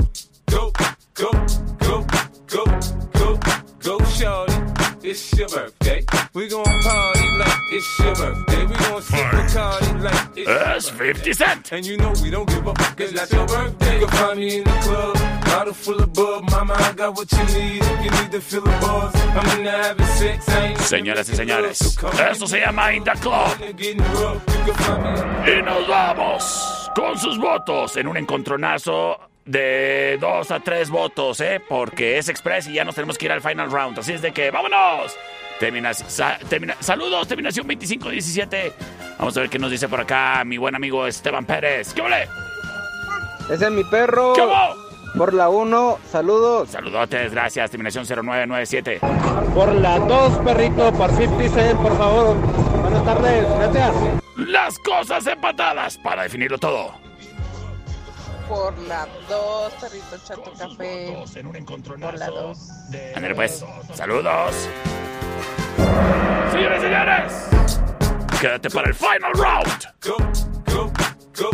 go, 0.50 0.72
go, 1.14 1.30
go, 1.78 2.04
go, 2.46 2.64
go, 3.12 3.38
go, 3.80 4.04
shorty. 4.06 4.52
It's 5.04 5.36
your 5.36 5.48
birthday. 5.48 6.04
We 6.32 6.48
gon' 6.48 6.64
party 6.64 7.28
like 7.36 7.58
it's 7.72 7.98
your 7.98 8.14
birthday. 8.14 8.64
We 8.66 8.74
gon' 8.74 9.02
sip 9.02 9.18
Bacardi 9.18 10.00
like 10.00 10.28
it's 10.36 10.48
Es 10.48 10.90
50 10.90 11.32
Cent. 11.32 11.72
And 11.72 11.84
you 11.84 11.96
know 11.96 12.12
we 12.22 12.30
don't 12.30 12.48
give 12.48 12.68
up, 12.68 12.78
cause 12.96 13.12
that's 13.12 13.32
your 13.32 13.44
birthday. 13.46 13.98
You 13.98 14.06
can 14.06 14.16
find 14.16 14.38
me 14.38 14.58
in 14.58 14.64
the 14.64 14.70
club, 14.70 15.14
bottle 15.44 15.74
full 15.74 16.00
of 16.00 16.12
bub. 16.12 16.48
Mama, 16.50 16.74
I 16.78 16.92
got 16.92 17.16
what 17.16 17.32
you 17.32 17.44
need 17.58 17.82
if 17.82 18.04
you 18.04 18.10
need 18.12 18.30
to 18.30 18.40
fill 18.40 18.62
the 18.62 18.70
buzz. 18.80 19.12
I'm 19.16 19.58
in 19.58 19.64
the 19.64 19.70
having 19.72 20.06
sex, 20.06 20.46
Señoras 20.88 21.28
y 21.30 21.34
señores, 21.34 21.80
esto 21.80 22.46
se 22.46 22.60
llama 22.60 22.92
In 22.92 23.02
the 23.02 23.12
Club. 23.20 23.58
Y 25.48 25.62
nos 25.62 25.88
vamos 25.88 26.90
con 26.94 27.18
sus 27.18 27.38
votos 27.38 27.96
en 27.96 28.06
un 28.06 28.16
encontronazo 28.16 29.18
de 29.44 30.18
dos 30.20 30.50
a 30.50 30.60
tres 30.60 30.90
votos, 30.90 31.40
¿eh? 31.40 31.60
Porque 31.68 32.18
es 32.18 32.28
express 32.28 32.68
y 32.68 32.74
ya 32.74 32.84
nos 32.84 32.94
tenemos 32.94 33.18
que 33.18 33.26
ir 33.26 33.32
al 33.32 33.40
final 33.40 33.70
round. 33.70 33.98
Así 33.98 34.12
es 34.12 34.22
de 34.22 34.32
que, 34.32 34.50
¡vámonos! 34.50 35.16
Termina, 35.58 35.94
sa- 35.94 36.38
termina- 36.48 36.76
saludos, 36.80 37.28
terminación 37.28 37.66
2517. 37.66 38.72
Vamos 39.18 39.36
a 39.36 39.40
ver 39.40 39.50
qué 39.50 39.58
nos 39.58 39.70
dice 39.70 39.88
por 39.88 40.00
acá 40.00 40.42
mi 40.44 40.58
buen 40.58 40.74
amigo 40.74 41.06
Esteban 41.06 41.44
Pérez. 41.44 41.92
¿Qué 41.94 42.02
ole? 42.02 42.28
Ese 43.50 43.64
es 43.66 43.70
mi 43.70 43.84
perro. 43.84 44.32
¿Qué 44.32 44.42
hubo? 44.42 44.82
Por 45.16 45.34
la 45.34 45.50
1, 45.50 45.98
saludos. 46.10 46.70
Saludotes, 46.70 47.32
gracias. 47.32 47.70
Terminación 47.70 48.06
0997. 48.06 49.00
Por 49.54 49.74
la 49.74 49.98
2, 49.98 50.38
perrito, 50.38 50.90
por 50.94 51.10
50 51.14 51.48
Cent, 51.54 51.78
por 51.80 51.96
favor. 51.98 52.34
Buenas 52.80 53.04
tardes, 53.04 53.44
gracias. 53.58 53.94
Las 54.36 54.78
cosas 54.78 55.26
empatadas 55.26 55.98
para 55.98 56.22
definirlo 56.22 56.56
todo. 56.58 56.94
Por 58.52 58.78
la 58.80 59.08
2, 59.30 59.72
perrito 59.80 60.18
chato 60.26 60.52
café. 60.52 61.16
Por 61.98 62.18
la 62.18 62.26
2. 62.28 62.58
André, 63.14 63.34
pues, 63.34 63.64
saludos. 63.94 64.68
Señores 66.52 66.78
y 66.78 66.82
señores, 66.82 67.32
quédate 68.38 68.68
para 68.68 68.88
el 68.88 68.94
final 68.94 69.32
round. 69.36 69.88
Go, 70.02 70.16
go, 70.66 70.92
go, 71.34 71.50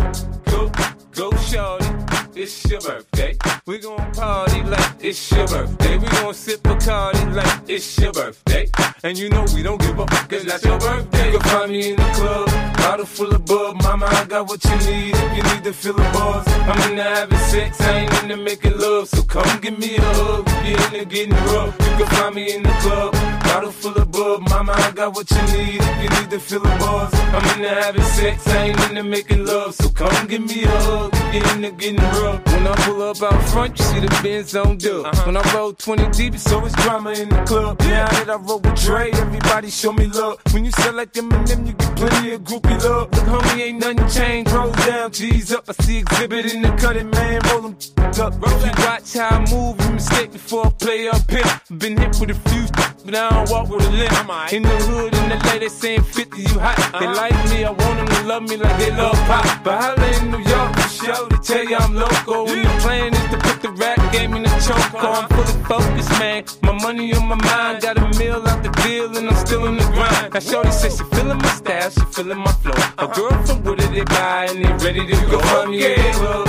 go, 0.50 0.72
go, 1.14 1.30
shorty. 1.38 1.86
It's 2.34 2.68
your 2.68 2.80
birthday. 2.80 3.36
We 3.64 3.78
gon' 3.78 4.12
party 4.12 4.62
like 4.64 4.94
it's 5.00 5.30
your 5.30 5.46
birthday. 5.46 5.98
We 5.98 6.08
gon' 6.08 6.34
sip 6.34 6.62
Bacardi 6.62 7.32
like 7.32 7.68
it's 7.68 7.96
your 7.98 8.12
birthday. 8.12 8.68
And 9.04 9.16
you 9.16 9.28
know 9.28 9.44
we 9.54 9.62
don't 9.62 9.80
give 9.80 10.00
up, 10.00 10.10
cause 10.28 10.44
that's 10.44 10.64
your 10.64 10.78
birthday. 10.78 11.32
You 11.32 11.38
can 11.38 11.48
find 11.48 11.70
me 11.70 11.90
in 11.90 11.96
the 11.96 12.02
club, 12.14 12.48
bottle 12.78 13.06
full 13.06 13.34
of 13.34 13.44
bub. 13.44 13.82
Mama, 13.82 14.06
I 14.06 14.24
got 14.24 14.48
what 14.48 14.62
you 14.64 14.76
need 14.90 15.14
if 15.14 15.36
you 15.36 15.42
need 15.42 15.64
to 15.64 15.72
fill 15.72 15.94
the 15.94 16.08
buzz. 16.14 16.46
I'm 16.70 16.90
in 16.90 16.96
the 16.96 17.02
having 17.02 17.38
sex, 17.52 17.80
I 17.80 18.00
ain't 18.00 18.22
into 18.22 18.36
making 18.36 18.78
love. 18.78 19.08
So 19.08 19.22
come 19.22 19.60
give 19.60 19.78
me 19.78 19.96
a 19.96 20.02
hug 20.02 20.44
if 20.48 20.68
you're 20.68 21.00
into 21.00 21.04
getting 21.14 21.34
rough. 21.52 21.74
You 21.80 21.92
can 21.98 22.06
find 22.16 22.34
me 22.34 22.54
in 22.54 22.62
the 22.62 22.74
club, 22.82 23.14
bottle 23.48 23.72
full 23.72 23.96
of 23.96 24.10
bub. 24.10 24.40
Mama, 24.48 24.72
I 24.72 24.90
got 24.92 25.14
what 25.14 25.30
you 25.30 25.42
need 25.54 25.80
if 25.80 26.02
you 26.02 26.10
need 26.16 26.30
to 26.30 26.38
fill 26.38 26.60
the 26.60 26.74
buzz. 26.80 27.12
I'm 27.14 27.44
into 27.54 27.68
having 27.68 28.02
sex, 28.02 28.46
I 28.48 28.64
ain't 28.66 28.80
into 28.88 29.02
making 29.02 29.44
love. 29.46 29.74
So 29.74 29.88
come 29.90 30.26
give 30.26 30.42
me 30.42 30.64
a 30.64 30.68
hug 30.68 31.18
you're 31.32 31.48
into 31.54 31.70
getting 31.72 31.96
rough. 31.96 32.44
When 32.46 32.66
I 32.66 32.74
pull 32.84 33.02
up 33.02 33.22
out 33.22 33.42
front, 33.50 33.78
you 33.78 33.84
see 33.84 34.00
the 34.00 34.20
Benz 34.22 34.54
on 34.56 34.78
dub. 34.78 35.06
Uh-huh. 35.06 35.22
When 35.26 35.36
I 35.36 35.54
roll 35.54 35.72
20 35.72 36.08
deep, 36.10 36.34
it's 36.34 36.50
always 36.52 36.72
drama 36.74 37.10
in 37.12 37.28
the 37.28 37.42
club. 37.44 37.80
Now 37.80 38.08
that 38.08 38.30
I 38.30 38.36
roll 38.36 38.60
with 38.60 38.80
Dre, 38.82 39.10
everybody 39.12 39.70
show 39.70 39.92
me 39.92 40.06
love. 40.06 40.38
When 40.52 40.64
you 40.64 40.70
sell 40.72 40.94
like 40.94 41.12
Eminem, 41.12 41.66
you 41.66 41.72
get 41.72 41.96
plenty 41.96 42.32
of 42.32 42.42
groupie 42.42 42.82
love. 42.82 43.12
Look, 43.12 43.24
homie, 43.24 43.60
ain't 43.60 43.80
nothing 43.80 44.08
changed. 44.08 44.52
Roll 44.52 44.72
down, 44.72 45.12
G's 45.12 45.52
up. 45.52 45.64
I 45.68 45.72
see 45.84 45.98
exhibit 45.98 46.54
in 46.54 46.62
the 46.62 46.70
cutting, 46.72 47.10
man. 47.10 47.40
Roll 47.50 47.62
them 47.62 47.76
up. 48.20 48.34
You 48.64 48.72
watch 48.84 49.14
how 49.14 49.28
I 49.28 49.50
move, 49.50 49.80
you 49.80 49.90
mistake 49.92 50.32
before 50.32 50.66
I 50.66 50.70
play 50.70 51.08
up 51.08 51.30
here. 51.30 51.60
Been 51.78 51.96
hit 51.96 52.18
with 52.20 52.30
a 52.30 52.34
few, 52.48 52.66
but 53.04 53.14
I 53.14 53.37
don't 53.38 53.50
walk 53.50 53.68
with 53.68 53.86
a 53.86 53.90
limp. 53.90 54.52
In 54.52 54.62
the 54.62 54.76
hood, 54.88 55.14
in 55.14 55.28
the 55.28 55.36
LA, 55.36 55.58
they 55.58 55.68
saying 55.68 56.02
50, 56.02 56.42
you 56.42 56.58
hot. 56.58 56.76
They 56.98 57.06
like 57.06 57.38
me, 57.50 57.64
I 57.64 57.70
want 57.70 57.96
them 57.98 58.08
to 58.08 58.22
love 58.26 58.42
me 58.42 58.56
like 58.56 58.78
they 58.78 58.90
love 58.90 59.18
pop. 59.26 59.44
But 59.64 59.80
holla 59.80 60.06
in 60.18 60.30
New 60.30 60.42
York, 60.42 60.74
for 60.76 60.88
show, 60.88 61.28
they 61.28 61.36
tell 61.38 61.64
you 61.64 61.76
I'm 61.76 61.94
local. 61.94 62.48
And 62.48 62.64
the 62.64 62.74
plan 62.82 63.14
is 63.14 63.26
to 63.30 63.38
put 63.38 63.62
the 63.62 63.70
rap 63.72 63.98
game 64.12 64.34
in 64.34 64.42
the 64.42 64.54
choke. 64.66 64.94
I'm 64.94 65.28
fully 65.28 65.56
focused, 65.64 66.10
man. 66.18 66.44
My 66.62 66.72
money 66.72 67.14
on 67.14 67.26
my 67.28 67.36
mind, 67.36 67.82
got 67.82 67.98
a 67.98 68.18
meal 68.18 68.42
out 68.46 68.62
the 68.62 68.70
deal, 68.82 69.16
and 69.16 69.28
I'm 69.28 69.36
still 69.46 69.66
in 69.66 69.76
the 69.76 69.84
grind. 69.84 70.34
Now, 70.34 70.40
Shorty 70.40 70.70
says 70.70 70.96
she 70.98 71.04
feeling 71.14 71.38
my 71.38 71.48
style, 71.48 71.90
she 71.90 72.04
feeling 72.12 72.38
my 72.38 72.52
flow. 72.62 72.78
A 72.98 73.06
girl 73.08 73.36
from 73.44 73.62
Wooded, 73.62 73.92
they 73.92 74.04
buy, 74.04 74.48
and 74.50 74.64
they 74.64 74.72
ready 74.84 75.06
to 75.06 75.16
go. 75.30 75.38
Find 75.40 75.70
me 75.70 75.84
a 75.84 76.12
club, 76.14 76.48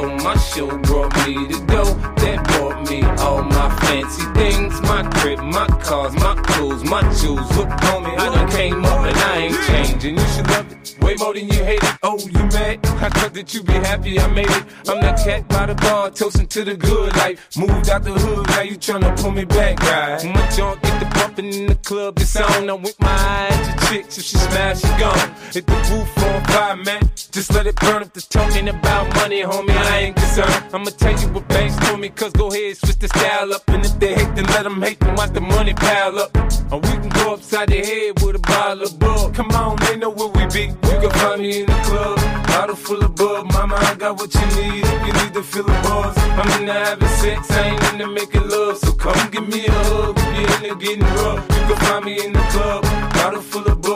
flow, 0.00 0.16
my 0.18 0.36
show 0.36 0.78
brought 0.78 1.14
me 1.26 1.34
to 1.48 1.60
go. 1.66 1.84
That 2.22 2.44
brought 2.48 2.88
me 2.90 3.02
all 3.02 3.42
my 3.42 3.68
fancy 3.80 4.24
things. 4.34 4.80
My 4.82 5.08
crib, 5.14 5.40
my 5.40 5.66
cars, 5.82 6.14
my 6.14 6.34
clothes, 6.42 6.84
my 6.84 7.02
shoes. 7.14 7.46
Look, 7.56 7.68
homie, 7.68 8.18
I 8.18 8.34
done 8.34 8.50
came 8.50 8.84
up 8.84 9.06
and 9.06 9.16
I 9.16 9.36
ain't 9.38 9.60
changing. 9.66 10.18
You 10.18 10.26
should 10.28 10.48
love 10.48 10.72
it 10.72 10.80
way 11.10 11.16
more 11.16 11.34
than 11.34 11.46
you 11.48 11.64
hate 11.64 11.82
it. 11.82 11.98
Oh, 12.02 12.18
you 12.18 12.42
mad? 12.56 12.78
I 12.84 13.08
thought 13.08 13.34
that 13.34 13.54
you 13.54 13.62
be 13.62 13.72
happy 13.72 14.18
I 14.18 14.26
made 14.28 14.50
it. 14.50 14.64
I'm 14.88 15.00
that 15.00 15.18
cat 15.24 15.48
by 15.48 15.66
the 15.66 15.74
bar, 15.74 16.10
toasting 16.10 16.46
to 16.48 16.64
the 16.64 16.76
good 16.76 17.14
life. 17.16 17.56
Moved 17.56 17.90
out 17.90 18.02
the 18.04 18.12
hood, 18.12 18.48
now 18.48 18.62
you 18.62 18.76
tryna 18.76 19.20
pull 19.20 19.30
me 19.30 19.44
back, 19.44 19.80
right? 19.80 20.24
My 20.24 20.48
junk 20.50 20.82
get 20.82 21.00
the 21.00 21.06
bumping 21.14 21.52
in 21.52 21.66
the 21.66 21.74
club, 21.76 22.18
it's 22.18 22.36
on. 22.36 22.70
I'm 22.70 22.82
with 22.82 23.00
my 23.00 23.08
eyes 23.10 23.66
to 23.66 23.86
chicks, 23.86 24.18
if 24.18 24.24
she 24.24 24.36
smash, 24.36 24.80
she 24.80 24.88
gone. 24.98 25.34
Hit 25.52 25.66
the 25.66 25.74
roof 25.90 26.24
on 26.24 26.44
fire, 26.44 26.76
man. 26.76 27.10
Just 27.32 27.52
let 27.54 27.66
it 27.66 27.76
burn 27.76 28.02
up 28.02 28.12
the 28.12 28.20
talking 28.20 28.68
about 28.68 29.14
money, 29.16 29.42
homie. 29.42 29.70
I 29.70 29.89
ain't 29.98 30.16
concerned. 30.16 30.64
I'ma 30.72 30.90
tell 30.96 31.20
you 31.20 31.28
what 31.28 31.48
banks 31.48 31.76
told 31.86 32.00
me, 32.00 32.08
cause 32.10 32.32
go 32.32 32.48
ahead, 32.48 32.76
switch 32.76 32.98
the 32.98 33.08
style 33.08 33.52
up. 33.52 33.68
And 33.68 33.84
if 33.84 33.98
they 33.98 34.14
hate, 34.14 34.34
then 34.34 34.46
let 34.46 34.64
them 34.64 34.80
hate, 34.82 35.00
then 35.00 35.14
watch 35.14 35.32
the 35.32 35.40
money 35.40 35.74
pile 35.74 36.18
up. 36.18 36.36
And 36.36 36.82
we 36.84 36.92
can 37.02 37.08
go 37.08 37.34
upside 37.34 37.68
the 37.68 37.78
head 37.78 38.22
with 38.22 38.36
a 38.36 38.38
bottle 38.38 38.84
of. 38.84 39.00
Come 39.40 39.50
on, 39.52 39.76
they 39.86 39.96
know 39.96 40.10
where 40.10 40.28
we 40.28 40.44
be. 40.52 40.64
You 40.66 41.00
can 41.00 41.10
find 41.10 41.40
me 41.40 41.60
in 41.60 41.66
the 41.66 41.72
club, 41.84 42.18
bottle 42.46 42.76
full 42.76 43.02
of 43.02 43.14
bug. 43.14 43.50
Mama, 43.52 43.76
I 43.76 43.94
got 43.94 44.18
what 44.18 44.34
you 44.34 44.40
need 44.40 44.84
if 44.84 45.06
you 45.06 45.12
need 45.12 45.32
to 45.34 45.42
feel 45.42 45.64
the 45.64 45.72
buzz. 45.84 46.18
I'm 46.18 46.60
into 46.60 46.72
having 46.72 47.08
sex, 47.08 47.50
I 47.52 47.68
ain't 47.70 47.92
into 47.92 48.06
making 48.08 48.48
love. 48.48 48.76
So 48.78 48.92
come 48.92 49.30
give 49.30 49.48
me 49.48 49.66
a 49.66 49.72
hug 49.72 50.18
if 50.18 50.24
you're 50.38 50.70
into 50.70 50.84
getting 50.84 51.04
rough. 51.16 51.40
You 51.48 51.62
can 51.68 51.76
find 51.86 52.04
me 52.04 52.24
in 52.24 52.32
the 52.32 52.40
club, 52.52 52.79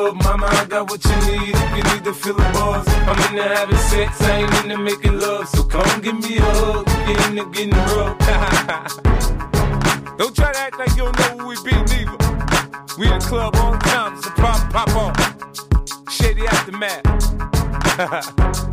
of. 0.06 0.14
Mama, 0.16 0.47
I 0.47 0.64
got 0.66 0.90
what 0.90 1.05
you 1.05 1.16
need 1.26 1.55
if 1.55 1.76
you 1.76 1.82
need 1.93 2.05
to 2.05 2.12
feel 2.12 2.35
the 2.35 2.43
buzz. 2.52 2.86
I'm 2.89 3.18
into 3.28 3.43
having 3.43 3.76
sex, 3.76 4.20
I 4.22 4.43
ain't 4.43 4.55
into 4.64 4.78
making 4.78 5.18
love. 5.18 5.48
So 5.48 5.64
come 5.64 6.01
give 6.01 6.16
me 6.18 6.36
a 6.39 6.43
hug 6.43 6.89
into 7.31 7.44
getting 7.51 7.74
rough. 7.94 8.18
don't 10.18 10.35
try 10.35 10.52
to 10.52 10.59
act 10.59 10.78
like 10.78 10.90
you 10.90 11.05
don't 11.05 11.18
know 11.18 11.39
who 11.39 11.47
we 11.48 11.56
be, 11.64 11.72
neither. 11.72 12.16
We 12.98 13.06
in 13.06 13.18
the 13.18 13.24
club 13.26 13.55
the 13.55 13.78
time, 13.85 14.20
so 14.22 14.31
pop, 14.31 14.70
pop 14.72 14.94
on. 14.97 15.14
Shady 16.10 16.47
aftermath. 16.47 17.05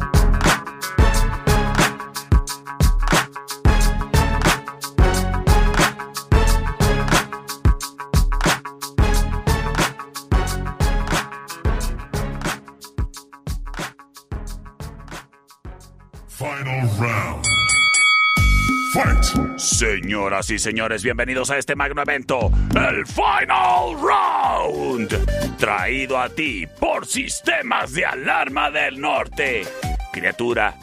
Fight. 19.02 19.57
Señoras 19.57 20.49
y 20.49 20.60
señores, 20.60 21.03
bienvenidos 21.03 21.49
a 21.52 21.57
este 21.57 21.76
magno 21.76 22.02
evento, 22.02 22.52
el 22.76 23.06
Final 23.06 23.98
Round, 23.99 25.57
traído 25.57 26.19
a 26.19 26.30
ti 26.30 26.68
por 26.80 27.06
Sistemas 27.06 27.94
de 27.94 28.06
Alarma 28.06 28.72
del 28.72 28.99
Norte. 28.99 29.64
Criatura, 30.11 30.76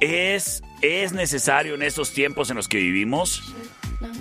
¿es, 0.00 0.62
es 0.80 1.12
necesario 1.12 1.74
en 1.74 1.82
estos 1.82 2.12
tiempos 2.12 2.50
en 2.50 2.56
los 2.56 2.68
que 2.68 2.78
vivimos 2.78 3.54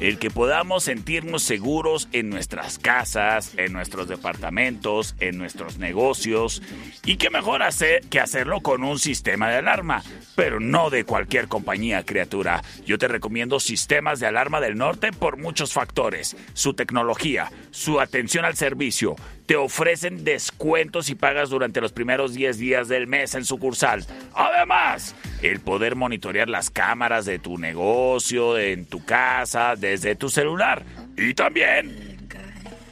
el 0.02 0.18
que 0.18 0.32
podamos 0.32 0.86
sentirnos 0.86 1.44
seguros 1.44 2.10
en 2.11 2.30
nuestras 2.30 2.80
casas, 2.80 3.53
en 3.57 3.72
nuestros 3.72 4.07
departamentos, 4.07 5.15
en 5.19 5.38
nuestros 5.38 5.78
negocios. 5.78 6.64
Y 7.06 7.18
qué 7.18 7.30
mejor 7.30 7.61
hacer 7.61 8.02
que 8.10 8.19
hacerlo 8.19 8.61
con 8.61 8.84
un 8.84 8.98
sistema 8.98 9.48
de 9.49 9.57
alarma, 9.57 10.02
pero 10.36 10.60
no 10.60 10.90
de 10.90 11.06
cualquier 11.06 11.48
compañía, 11.48 12.03
criatura. 12.03 12.64
Yo 12.84 12.98
te 12.98 13.07
recomiendo 13.07 13.60
sistemas 13.60 14.19
de 14.19 14.26
alarma 14.26 14.60
del 14.60 14.76
norte 14.76 15.11
por 15.11 15.38
muchos 15.38 15.72
factores. 15.72 16.36
Su 16.53 16.73
tecnología, 16.73 17.52
su 17.69 17.99
atención 17.99 18.44
al 18.44 18.56
servicio. 18.56 19.15
Te 19.45 19.56
ofrecen 19.56 20.23
descuentos 20.23 21.07
si 21.07 21.15
pagas 21.15 21.49
durante 21.49 21.82
los 21.82 21.91
primeros 21.91 22.34
10 22.34 22.57
días 22.57 22.88
del 22.88 23.06
mes 23.06 23.36
en 23.36 23.44
sucursal. 23.44 24.06
Además, 24.34 25.14
el 25.41 25.60
poder 25.60 25.95
monitorear 25.95 26.48
las 26.48 26.69
cámaras 26.69 27.26
de 27.26 27.38
tu 27.38 27.57
negocio, 27.57 28.57
en 28.57 28.86
tu 28.86 29.03
casa, 29.03 29.76
desde 29.91 30.15
tu 30.15 30.30
celular. 30.30 30.84
Y 31.18 31.34
también 31.34 32.11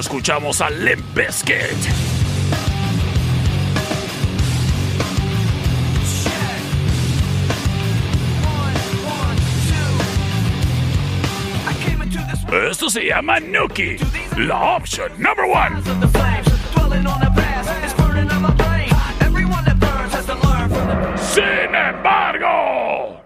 pero 0.00 0.16
escuchamos 0.16 0.60
a 0.62 0.70
Limp 0.70 1.14
Bizkit. 1.14 1.54
Esto 12.70 12.88
se 12.88 13.04
llama 13.04 13.40
Nuki, 13.40 13.96
la 14.36 14.76
opción 14.76 15.12
number 15.18 15.44
one. 15.44 15.82
Sin 21.16 21.74
embargo, 21.74 23.20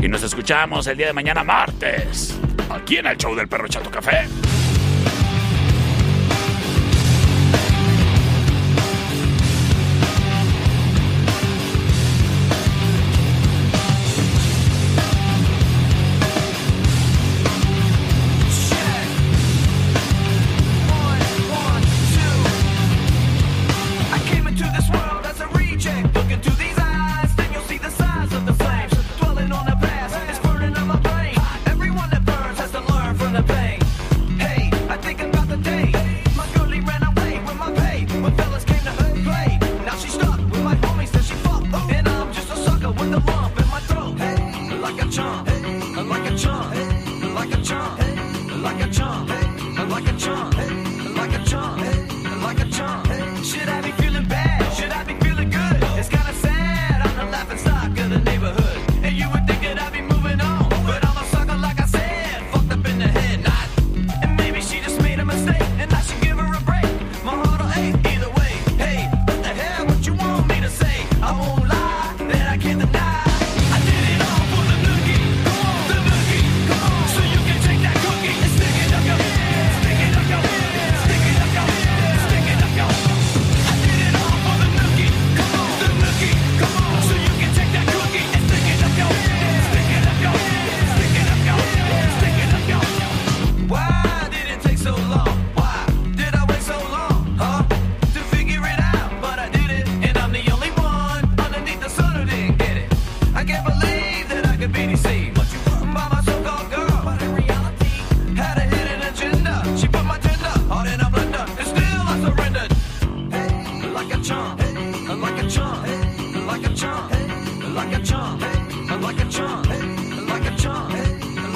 Y 0.00 0.08
nos 0.08 0.22
escuchamos 0.22 0.86
el 0.86 0.96
día 0.96 1.08
de 1.08 1.12
mañana 1.12 1.44
martes, 1.44 2.38
aquí 2.70 2.96
en 2.96 3.06
el 3.06 3.18
show 3.18 3.34
del 3.34 3.48
perro 3.48 3.68
Chato 3.68 3.90
Café. 3.90 4.26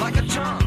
like 0.07 0.23
a 0.23 0.27
charm. 0.27 0.66